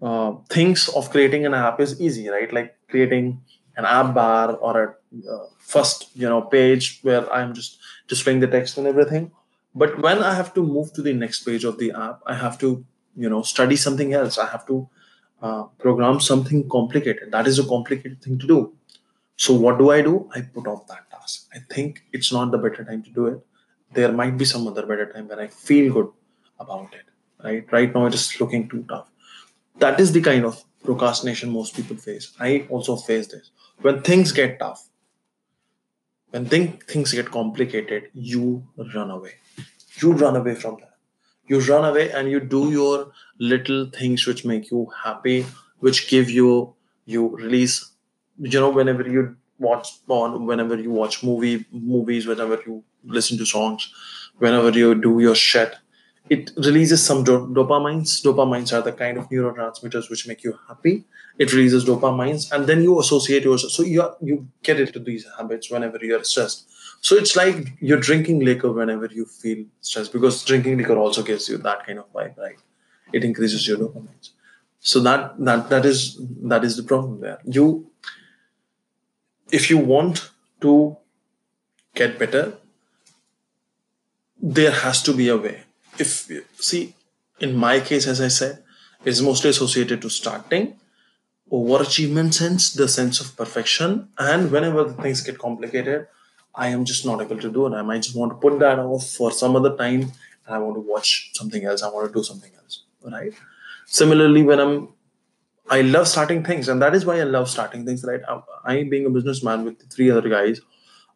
uh, 0.00 0.32
things 0.48 0.88
of 0.88 1.10
creating 1.10 1.46
an 1.46 1.54
app 1.54 1.80
is 1.80 2.00
easy, 2.00 2.28
right? 2.28 2.52
Like 2.52 2.76
creating 2.88 3.42
an 3.76 3.84
app 3.84 4.14
bar 4.14 4.56
or 4.56 4.82
a 4.84 4.94
uh, 5.30 5.46
first, 5.58 6.10
you 6.14 6.28
know, 6.28 6.42
page 6.42 7.00
where 7.02 7.30
I'm 7.32 7.54
just 7.54 7.78
displaying 8.08 8.40
the 8.40 8.46
text 8.46 8.76
and 8.78 8.86
everything. 8.86 9.30
But 9.74 10.00
when 10.02 10.22
I 10.22 10.34
have 10.34 10.52
to 10.54 10.62
move 10.62 10.92
to 10.94 11.02
the 11.02 11.12
next 11.12 11.44
page 11.44 11.64
of 11.64 11.78
the 11.78 11.92
app, 11.92 12.20
I 12.26 12.34
have 12.34 12.58
to, 12.58 12.84
you 13.16 13.28
know, 13.28 13.42
study 13.42 13.76
something 13.76 14.12
else. 14.12 14.38
I 14.38 14.46
have 14.46 14.66
to 14.66 14.88
uh, 15.42 15.62
program 15.78 16.20
something 16.20 16.68
complicated. 16.68 17.30
That 17.32 17.46
is 17.46 17.58
a 17.58 17.64
complicated 17.64 18.22
thing 18.22 18.38
to 18.38 18.46
do. 18.46 18.72
So 19.36 19.54
what 19.54 19.78
do 19.78 19.90
I 19.90 20.02
do? 20.02 20.28
I 20.34 20.40
put 20.42 20.66
off 20.66 20.86
that 20.88 21.10
task. 21.10 21.46
I 21.54 21.58
think 21.70 22.02
it's 22.12 22.32
not 22.32 22.50
the 22.50 22.58
better 22.58 22.84
time 22.84 23.02
to 23.04 23.10
do 23.10 23.26
it. 23.26 23.46
There 23.92 24.12
might 24.12 24.36
be 24.36 24.44
some 24.44 24.66
other 24.66 24.86
better 24.86 25.10
time 25.12 25.28
when 25.28 25.38
I 25.38 25.46
feel 25.46 25.92
good 25.92 26.08
about 26.58 26.94
it. 26.94 27.04
Right? 27.42 27.72
Right 27.72 27.94
now 27.94 28.06
it 28.06 28.14
is 28.14 28.40
looking 28.40 28.68
too 28.68 28.84
tough. 28.88 29.08
That 29.78 30.00
is 30.00 30.12
the 30.12 30.20
kind 30.20 30.44
of 30.44 30.62
procrastination 30.84 31.50
most 31.50 31.74
people 31.74 31.96
face. 31.96 32.32
I 32.40 32.66
also 32.68 32.96
face 32.96 33.28
this. 33.28 33.50
When 33.80 34.02
things 34.02 34.32
get 34.32 34.58
tough, 34.58 34.88
when 36.30 36.46
think, 36.46 36.86
things 36.86 37.12
get 37.12 37.30
complicated, 37.30 38.10
you 38.12 38.66
run 38.94 39.10
away. 39.10 39.34
You 40.02 40.12
run 40.12 40.36
away 40.36 40.54
from 40.54 40.76
that 40.80 40.98
you 41.48 41.60
run 41.60 41.84
away 41.84 42.10
and 42.12 42.30
you 42.30 42.40
do 42.40 42.70
your 42.70 43.10
little 43.38 43.86
things 43.86 44.26
which 44.26 44.44
make 44.44 44.70
you 44.70 44.86
happy 45.04 45.46
which 45.78 46.08
give 46.08 46.30
you 46.30 46.74
you 47.06 47.28
release 47.36 47.92
you 48.38 48.60
know 48.60 48.70
whenever 48.70 49.08
you 49.08 49.36
watch 49.58 49.88
porn 50.06 50.46
whenever 50.46 50.76
you 50.76 50.90
watch 50.90 51.22
movie 51.22 51.64
movies 51.72 52.26
whenever 52.26 52.60
you 52.66 52.84
listen 53.04 53.38
to 53.38 53.46
songs 53.46 53.92
whenever 54.38 54.70
you 54.70 54.94
do 54.94 55.20
your 55.20 55.34
shit 55.34 55.76
it 56.30 56.50
releases 56.56 57.04
some 57.04 57.24
do- 57.24 57.46
dopamines 57.58 58.22
dopamines 58.24 58.72
are 58.76 58.82
the 58.82 58.92
kind 58.92 59.18
of 59.18 59.28
neurotransmitters 59.30 60.10
which 60.10 60.26
make 60.26 60.44
you 60.44 60.58
happy 60.68 61.04
it 61.38 61.52
releases 61.52 61.84
dopamines 61.84 62.50
and 62.52 62.66
then 62.66 62.82
you 62.82 62.98
associate 63.00 63.44
yourself 63.44 63.72
so 63.72 63.82
you 63.82 64.08
you 64.20 64.46
get 64.62 64.80
into 64.80 64.98
these 64.98 65.26
habits 65.38 65.70
whenever 65.70 65.98
you're 66.02 66.24
stressed 66.24 66.68
so 67.00 67.16
it's 67.16 67.36
like 67.36 67.72
you're 67.80 68.00
drinking 68.00 68.40
liquor 68.40 68.72
whenever 68.72 69.06
you 69.06 69.24
feel 69.24 69.64
stressed 69.80 70.12
because 70.12 70.44
drinking 70.44 70.78
liquor 70.78 70.96
also 70.96 71.22
gives 71.22 71.48
you 71.48 71.58
that 71.58 71.86
kind 71.86 71.98
of 71.98 72.12
vibe, 72.12 72.36
right? 72.36 72.58
It 73.12 73.24
increases 73.24 73.66
your 73.66 73.78
dopamine. 73.78 74.30
So 74.80 75.00
that 75.00 75.38
that 75.44 75.68
that 75.70 75.84
is 75.84 76.20
that 76.42 76.64
is 76.64 76.76
the 76.76 76.82
problem 76.82 77.20
there. 77.20 77.38
You 77.44 77.90
if 79.50 79.70
you 79.70 79.78
want 79.78 80.30
to 80.60 80.96
get 81.94 82.18
better, 82.18 82.58
there 84.40 84.70
has 84.70 85.02
to 85.02 85.12
be 85.12 85.28
a 85.28 85.36
way. 85.36 85.62
If 85.98 86.30
see, 86.56 86.94
in 87.40 87.56
my 87.56 87.80
case, 87.80 88.06
as 88.06 88.20
I 88.20 88.28
said, 88.28 88.62
it's 89.04 89.20
mostly 89.20 89.50
associated 89.50 90.02
to 90.02 90.10
starting, 90.10 90.76
overachievement 91.50 92.34
sense, 92.34 92.72
the 92.72 92.88
sense 92.88 93.20
of 93.20 93.36
perfection, 93.36 94.08
and 94.18 94.50
whenever 94.50 94.84
the 94.84 94.94
things 95.02 95.20
get 95.20 95.38
complicated, 95.38 96.06
I 96.54 96.68
am 96.68 96.84
just 96.84 97.06
not 97.06 97.20
able 97.22 97.38
to 97.38 97.50
do 97.50 97.66
it. 97.66 97.72
I 97.72 97.82
might 97.82 98.02
just 98.02 98.16
want 98.16 98.32
to 98.32 98.36
put 98.36 98.58
that 98.58 98.78
off 98.78 99.06
for 99.06 99.30
some 99.30 99.54
other 99.54 99.76
time 99.76 100.12
and 100.46 100.54
I 100.56 100.58
want 100.58 100.76
to 100.76 100.80
watch 100.80 101.30
something 101.34 101.64
else. 101.64 101.82
I 101.82 101.90
want 101.90 102.08
to 102.08 102.12
do 102.12 102.24
something 102.24 102.50
else. 102.56 102.82
Right. 103.02 103.32
Similarly, 103.86 104.42
when 104.42 104.58
I'm 104.58 104.88
I 105.70 105.82
love 105.82 106.08
starting 106.08 106.42
things, 106.42 106.68
and 106.68 106.80
that 106.80 106.94
is 106.94 107.04
why 107.04 107.20
I 107.20 107.24
love 107.24 107.48
starting 107.48 107.84
things. 107.84 108.04
Right, 108.04 108.20
I, 108.28 108.40
I 108.64 108.82
being 108.84 109.06
a 109.06 109.10
businessman 109.10 109.64
with 109.64 109.90
three 109.90 110.10
other 110.10 110.28
guys, 110.28 110.60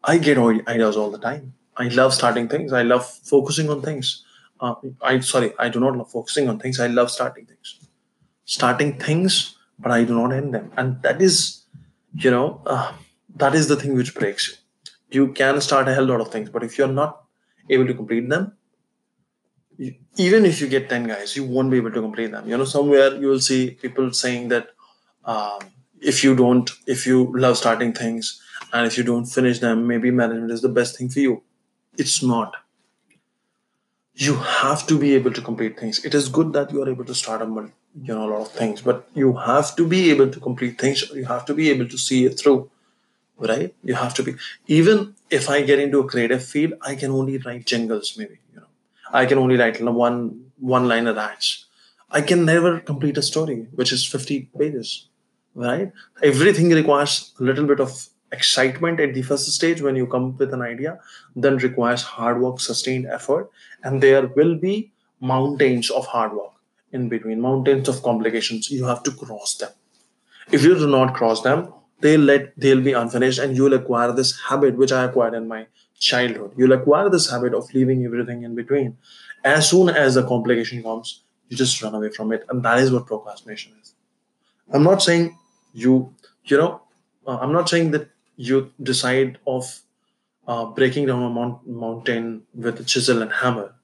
I 0.04 0.18
get 0.18 0.38
ideas 0.38 0.96
all 0.96 1.10
the 1.10 1.18
time. 1.18 1.54
I 1.76 1.88
love 1.88 2.14
starting 2.14 2.48
things. 2.48 2.72
I 2.72 2.82
love 2.82 3.06
focusing 3.06 3.70
on 3.70 3.82
things. 3.82 4.24
Uh, 4.60 4.74
I 5.00 5.20
sorry, 5.20 5.52
I 5.58 5.68
do 5.68 5.80
not 5.80 5.96
love 5.96 6.10
focusing 6.10 6.48
on 6.48 6.58
things. 6.58 6.78
I 6.80 6.86
love 6.86 7.10
starting 7.10 7.46
things, 7.46 7.80
starting 8.44 8.98
things, 8.98 9.56
but 9.78 9.90
I 9.90 10.04
do 10.04 10.14
not 10.14 10.32
end 10.32 10.54
them, 10.54 10.70
and 10.76 11.02
that 11.02 11.20
is, 11.20 11.62
you 12.14 12.30
know, 12.30 12.60
uh, 12.66 12.92
that 13.36 13.54
is 13.54 13.68
the 13.68 13.76
thing 13.76 13.94
which 13.94 14.14
breaks 14.14 14.48
you 14.48 14.54
you 15.14 15.28
can 15.32 15.60
start 15.60 15.88
a 15.88 15.94
hell 15.94 16.04
lot 16.04 16.20
of 16.20 16.28
things 16.28 16.48
but 16.48 16.62
if 16.62 16.78
you're 16.78 16.94
not 17.00 17.24
able 17.68 17.86
to 17.86 17.94
complete 17.94 18.28
them 18.28 18.52
you, 19.78 19.94
even 20.16 20.44
if 20.44 20.60
you 20.60 20.68
get 20.68 20.88
10 20.88 21.04
guys 21.04 21.36
you 21.36 21.44
won't 21.44 21.70
be 21.70 21.76
able 21.76 21.92
to 21.92 22.00
complete 22.00 22.30
them 22.30 22.48
you 22.48 22.56
know 22.56 22.64
somewhere 22.64 23.14
you 23.16 23.26
will 23.26 23.40
see 23.40 23.70
people 23.70 24.12
saying 24.12 24.48
that 24.48 24.68
um, 25.24 25.60
if 26.00 26.24
you 26.24 26.34
don't 26.34 26.70
if 26.86 27.06
you 27.06 27.32
love 27.36 27.56
starting 27.56 27.92
things 27.92 28.40
and 28.72 28.86
if 28.86 28.96
you 28.98 29.04
don't 29.04 29.26
finish 29.26 29.58
them 29.60 29.86
maybe 29.86 30.10
management 30.10 30.50
is 30.50 30.62
the 30.62 30.68
best 30.68 30.98
thing 30.98 31.08
for 31.08 31.20
you 31.20 31.42
it's 31.96 32.22
not. 32.22 32.56
You 34.14 34.36
have 34.36 34.86
to 34.88 34.98
be 34.98 35.14
able 35.14 35.32
to 35.32 35.40
complete 35.40 35.78
things. 35.78 36.04
It 36.04 36.14
is 36.14 36.28
good 36.28 36.52
that 36.52 36.70
you 36.70 36.82
are 36.82 36.88
able 36.88 37.04
to 37.04 37.14
start 37.14 37.40
a 37.42 37.46
you 37.46 38.14
know 38.14 38.24
a 38.26 38.30
lot 38.32 38.40
of 38.42 38.52
things 38.52 38.80
but 38.80 39.06
you 39.14 39.34
have 39.36 39.74
to 39.76 39.86
be 39.86 40.10
able 40.10 40.30
to 40.30 40.40
complete 40.40 40.80
things. 40.80 41.10
You 41.10 41.24
have 41.26 41.44
to 41.46 41.54
be 41.54 41.70
able 41.70 41.88
to 41.88 41.98
see 41.98 42.24
it 42.24 42.38
through 42.38 42.70
right? 43.38 43.74
You 43.84 43.94
have 43.94 44.14
to 44.14 44.22
be. 44.22 44.34
Even 44.66 45.14
if 45.30 45.50
i 45.50 45.62
get 45.62 45.78
into 45.80 45.98
a 46.00 46.06
creative 46.12 46.44
field 46.44 46.74
i 46.82 46.94
can 46.94 47.10
only 47.10 47.38
write 47.38 47.64
jingles 47.66 48.14
maybe 48.18 48.38
you 48.54 48.60
know. 48.60 48.66
I 49.12 49.26
can 49.26 49.38
only 49.38 49.56
write 49.56 49.80
one 49.82 50.46
one 50.60 50.88
liner 50.88 51.18
ads. 51.18 51.66
I 52.10 52.20
can 52.22 52.44
never 52.44 52.80
complete 52.80 53.18
a 53.18 53.22
story 53.22 53.66
which 53.74 53.92
is 53.92 54.06
50 54.06 54.50
pages 54.58 55.08
right? 55.54 55.92
Everything 56.22 56.70
requires 56.70 57.32
a 57.40 57.44
little 57.44 57.66
bit 57.66 57.80
of 57.80 58.08
excitement 58.32 59.00
at 59.00 59.14
the 59.14 59.22
first 59.22 59.50
stage 59.52 59.82
when 59.82 59.96
you 59.96 60.06
come 60.06 60.30
up 60.30 60.38
with 60.38 60.54
an 60.54 60.62
idea 60.62 60.98
then 61.36 61.56
requires 61.58 62.02
hard 62.02 62.40
work 62.40 62.60
sustained 62.60 63.06
effort 63.06 63.50
and 63.84 64.02
there 64.02 64.26
will 64.26 64.54
be 64.56 64.90
mountains 65.20 65.90
of 65.90 66.06
hard 66.06 66.32
work 66.32 66.52
in 66.92 67.08
between 67.08 67.40
mountains 67.40 67.88
of 67.88 68.02
complications. 68.02 68.70
You 68.70 68.84
have 68.86 69.02
to 69.04 69.12
cross 69.12 69.54
them. 69.56 69.70
If 70.50 70.62
you 70.62 70.74
do 70.74 70.88
not 70.88 71.14
cross 71.14 71.42
them 71.42 71.72
they'll 72.00 72.20
let 72.20 72.52
they'll 72.56 72.80
be 72.80 72.92
unfinished 72.92 73.38
and 73.38 73.56
you'll 73.56 73.74
acquire 73.74 74.12
this 74.12 74.32
habit 74.48 74.76
which 74.76 74.92
i 74.92 75.04
acquired 75.04 75.34
in 75.34 75.46
my 75.46 75.66
childhood. 75.98 76.52
You'll 76.56 76.72
acquire 76.72 77.08
this 77.08 77.30
habit 77.30 77.54
of 77.54 77.72
leaving 77.74 78.04
everything 78.04 78.42
in 78.42 78.56
between. 78.56 78.96
As 79.44 79.70
soon 79.70 79.88
as 79.88 80.16
a 80.16 80.24
complication 80.24 80.82
comes 80.82 81.22
you 81.48 81.56
just 81.56 81.82
run 81.82 81.94
away 81.94 82.10
from 82.10 82.32
it 82.32 82.44
and 82.48 82.62
that 82.64 82.78
is 82.78 82.90
what 82.90 83.06
procrastination 83.06 83.72
is. 83.80 83.94
I'm 84.72 84.82
not 84.82 85.02
saying 85.02 85.36
you 85.72 86.14
you 86.44 86.56
know 86.56 86.80
uh, 87.26 87.38
i'm 87.38 87.52
not 87.52 87.68
saying 87.68 87.90
that 87.92 88.08
you 88.36 88.72
decide 88.82 89.38
of 89.46 89.64
uh, 90.46 90.66
breaking 90.66 91.06
down 91.06 91.22
a 91.22 91.30
mount- 91.30 91.66
mountain 91.66 92.42
with 92.54 92.80
a 92.80 92.84
chisel 92.84 93.22
and 93.22 93.32
hammer. 93.32 93.74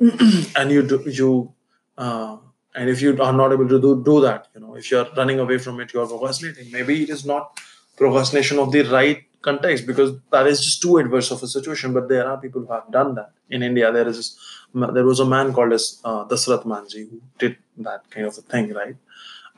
And 0.56 0.70
you 0.70 0.82
do 0.82 1.02
you 1.06 1.52
uh, 1.96 2.36
and 2.74 2.90
if 2.90 3.00
you 3.00 3.20
are 3.22 3.32
not 3.32 3.52
able 3.52 3.68
to 3.68 3.80
do, 3.80 4.02
do 4.04 4.20
that 4.20 4.48
you 4.54 4.60
know 4.60 4.76
if 4.76 4.90
you're 4.90 5.08
running 5.16 5.38
away 5.38 5.58
from 5.58 5.80
it 5.80 5.92
you're 5.92 6.06
procrastinating. 6.06 6.70
Maybe 6.70 7.02
it 7.02 7.10
is 7.10 7.24
not 7.24 7.58
procrastination 7.96 8.58
of 8.58 8.72
the 8.72 8.82
right 8.82 9.22
context 9.42 9.86
because 9.86 10.12
that 10.32 10.46
is 10.46 10.62
just 10.62 10.82
too 10.82 10.98
adverse 10.98 11.30
of 11.30 11.42
a 11.42 11.46
situation 11.46 11.92
but 11.94 12.08
there 12.08 12.26
are 12.28 12.36
people 12.36 12.62
who 12.62 12.72
have 12.72 12.90
done 12.90 13.14
that. 13.14 13.30
In 13.48 13.62
india 13.62 13.92
there 13.92 14.08
is 14.08 14.16
this, 14.16 14.38
there 14.74 15.04
was 15.04 15.20
a 15.20 15.24
man 15.24 15.52
called 15.54 15.72
as 15.72 16.00
uh, 16.04 16.24
Dasrath 16.24 16.64
Manjhi 16.64 17.08
who 17.08 17.20
did 17.38 17.56
that 17.78 18.10
kind 18.10 18.26
of 18.26 18.36
a 18.36 18.42
thing 18.42 18.72
right? 18.72 18.96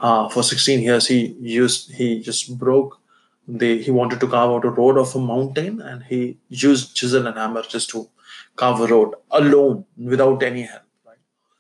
Uh, 0.00 0.28
for 0.28 0.42
16 0.44 0.80
years 0.80 1.08
he 1.08 1.34
used 1.40 1.92
he 1.92 2.20
just 2.20 2.56
broke 2.58 3.00
the 3.48 3.82
he 3.82 3.90
wanted 3.90 4.20
to 4.20 4.28
carve 4.28 4.50
out 4.50 4.64
a 4.64 4.70
road 4.70 4.98
of 4.98 5.14
a 5.14 5.20
mountain 5.20 5.80
and 5.80 6.04
he 6.04 6.38
used 6.48 6.94
chisel 6.94 7.26
and 7.26 7.38
hammer 7.38 7.62
just 7.62 7.90
to 7.90 8.08
carve 8.56 8.80
a 8.80 8.86
road 8.86 9.14
alone 9.30 9.84
without 9.96 10.42
any 10.42 10.62
help 10.62 10.82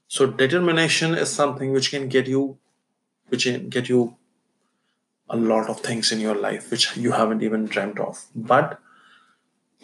so 0.08 0.26
determination 0.26 1.14
is 1.14 1.30
something 1.30 1.72
which 1.72 1.90
can 1.90 2.08
get 2.08 2.26
you, 2.26 2.58
which 3.28 3.44
can 3.44 3.68
get 3.68 3.90
you 3.90 4.16
a 5.28 5.36
lot 5.36 5.68
of 5.68 5.80
things 5.80 6.10
in 6.10 6.20
your 6.20 6.34
life 6.34 6.70
which 6.70 6.96
you 6.96 7.12
haven't 7.12 7.42
even 7.42 7.66
dreamt 7.66 8.00
of. 8.00 8.24
But 8.34 8.80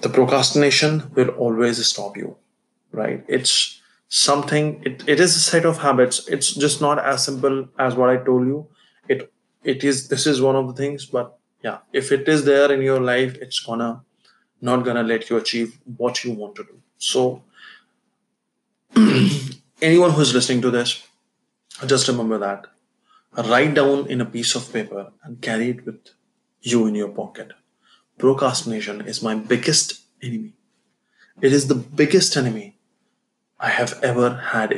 the 0.01 0.09
procrastination 0.09 1.11
will 1.15 1.29
always 1.29 1.87
stop 1.87 2.17
you, 2.17 2.37
right? 2.91 3.23
It's 3.29 3.83
something. 4.09 4.83
It, 4.83 5.07
it 5.07 5.21
is 5.21 5.37
a 5.37 5.41
set 5.41 5.67
of 5.67 5.79
habits. 5.79 6.27
It's 6.27 6.55
just 6.55 6.81
not 6.81 6.99
as 6.99 7.23
simple 7.23 7.69
as 7.79 7.95
what 7.95 8.09
I 8.09 8.17
told 8.17 8.47
you. 8.47 8.67
It 9.09 9.31
it 9.63 9.85
is. 9.85 10.09
This 10.09 10.27
is 10.27 10.41
one 10.41 10.57
of 10.57 10.67
the 10.67 10.75
things. 10.75 11.05
But 11.05 11.39
yeah, 11.65 11.79
if 11.93 12.13
it 12.13 12.29
is 12.29 12.45
there 12.45 12.71
in 12.71 12.83
your 12.83 13.01
life, 13.01 13.37
it's 13.41 13.61
gonna 13.61 14.03
not 14.61 14.85
gonna 14.85 15.03
let 15.03 15.31
you 15.31 15.37
achieve 15.39 15.79
what 15.97 16.23
you 16.23 16.33
want 16.33 16.55
to 16.57 16.65
do. 16.65 16.79
So 16.99 17.43
anyone 19.83 20.11
who's 20.11 20.35
listening 20.35 20.61
to 20.63 20.71
this, 20.71 21.07
just 21.87 22.09
remember 22.09 22.39
that. 22.39 22.67
Write 23.37 23.75
down 23.75 24.07
in 24.09 24.21
a 24.21 24.27
piece 24.27 24.55
of 24.55 24.73
paper 24.73 25.11
and 25.23 25.41
carry 25.41 25.71
it 25.71 25.85
with 25.87 26.11
you 26.61 26.87
in 26.87 26.95
your 26.95 27.09
pocket. 27.09 27.53
Procrastination 28.19 29.01
is 29.01 29.23
my 29.23 29.35
biggest 29.35 30.03
enemy. 30.23 30.53
It 31.41 31.53
is 31.53 31.67
the 31.67 31.75
biggest 31.75 32.37
enemy 32.37 32.77
I 33.59 33.71
have 33.71 33.99
ever 34.03 34.35
had. 34.53 34.73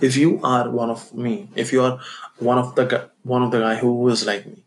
If 0.00 0.16
you 0.16 0.40
are 0.42 0.70
one 0.70 0.90
of 0.90 1.12
me, 1.12 1.48
if 1.54 1.72
you 1.72 1.82
are 1.82 1.98
one 2.38 2.58
of 2.58 2.74
the 2.76 3.10
one 3.24 3.42
of 3.42 3.50
the 3.50 3.60
guy 3.60 3.74
who 3.74 4.08
is 4.08 4.24
like 4.24 4.46
me, 4.46 4.62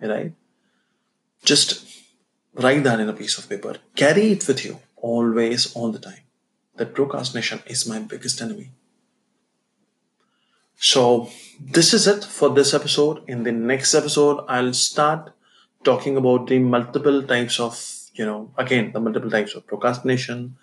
right? 0.00 0.32
Just 1.44 1.86
write 2.54 2.84
that 2.84 3.00
in 3.00 3.08
a 3.08 3.12
piece 3.12 3.38
of 3.38 3.48
paper. 3.48 3.76
Carry 3.96 4.32
it 4.32 4.46
with 4.46 4.64
you 4.64 4.80
always, 4.96 5.74
all 5.74 5.90
the 5.90 5.98
time. 5.98 6.22
That 6.76 6.94
procrastination 6.94 7.62
is 7.66 7.88
my 7.88 7.98
biggest 7.98 8.40
enemy. 8.40 8.72
So 10.76 11.28
this 11.60 11.92
is 11.92 12.06
it 12.06 12.24
for 12.24 12.48
this 12.50 12.72
episode. 12.72 13.22
In 13.28 13.42
the 13.42 13.52
next 13.52 13.94
episode, 13.94 14.44
I'll 14.48 14.72
start 14.72 15.32
talking 15.84 16.16
about 16.16 16.46
the 16.46 16.58
multiple 16.58 17.22
types 17.22 17.60
of, 17.60 17.78
you 18.14 18.24
know, 18.24 18.52
again, 18.56 18.92
the 18.92 19.00
multiple 19.00 19.30
types 19.30 19.54
of 19.54 19.66
procrastination. 19.66 20.56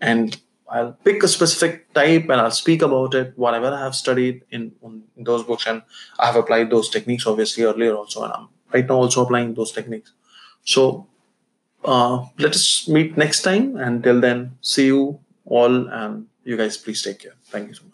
And 0.00 0.40
I'll 0.68 0.92
pick 0.92 1.22
a 1.22 1.28
specific 1.28 1.92
type 1.92 2.24
and 2.24 2.40
I'll 2.40 2.50
speak 2.50 2.82
about 2.82 3.14
it, 3.14 3.32
whatever 3.36 3.68
I 3.68 3.80
have 3.80 3.94
studied 3.94 4.42
in, 4.50 4.72
in 4.82 5.24
those 5.24 5.42
books. 5.42 5.66
And 5.66 5.82
I 6.18 6.26
have 6.26 6.36
applied 6.36 6.70
those 6.70 6.88
techniques 6.88 7.26
obviously 7.26 7.64
earlier 7.64 7.94
also. 7.94 8.22
And 8.24 8.32
I'm 8.32 8.48
right 8.72 8.86
now 8.88 8.96
also 8.96 9.24
applying 9.24 9.54
those 9.54 9.72
techniques. 9.72 10.12
So 10.64 11.06
uh, 11.84 12.26
let 12.38 12.52
us 12.54 12.88
meet 12.88 13.16
next 13.16 13.42
time. 13.42 13.76
Until 13.76 14.20
then, 14.20 14.58
see 14.62 14.86
you 14.86 15.20
all 15.46 15.88
and 15.88 16.26
you 16.44 16.56
guys 16.56 16.76
please 16.76 17.02
take 17.02 17.20
care. 17.20 17.34
Thank 17.46 17.68
you 17.68 17.74
so 17.74 17.84
much. 17.84 17.93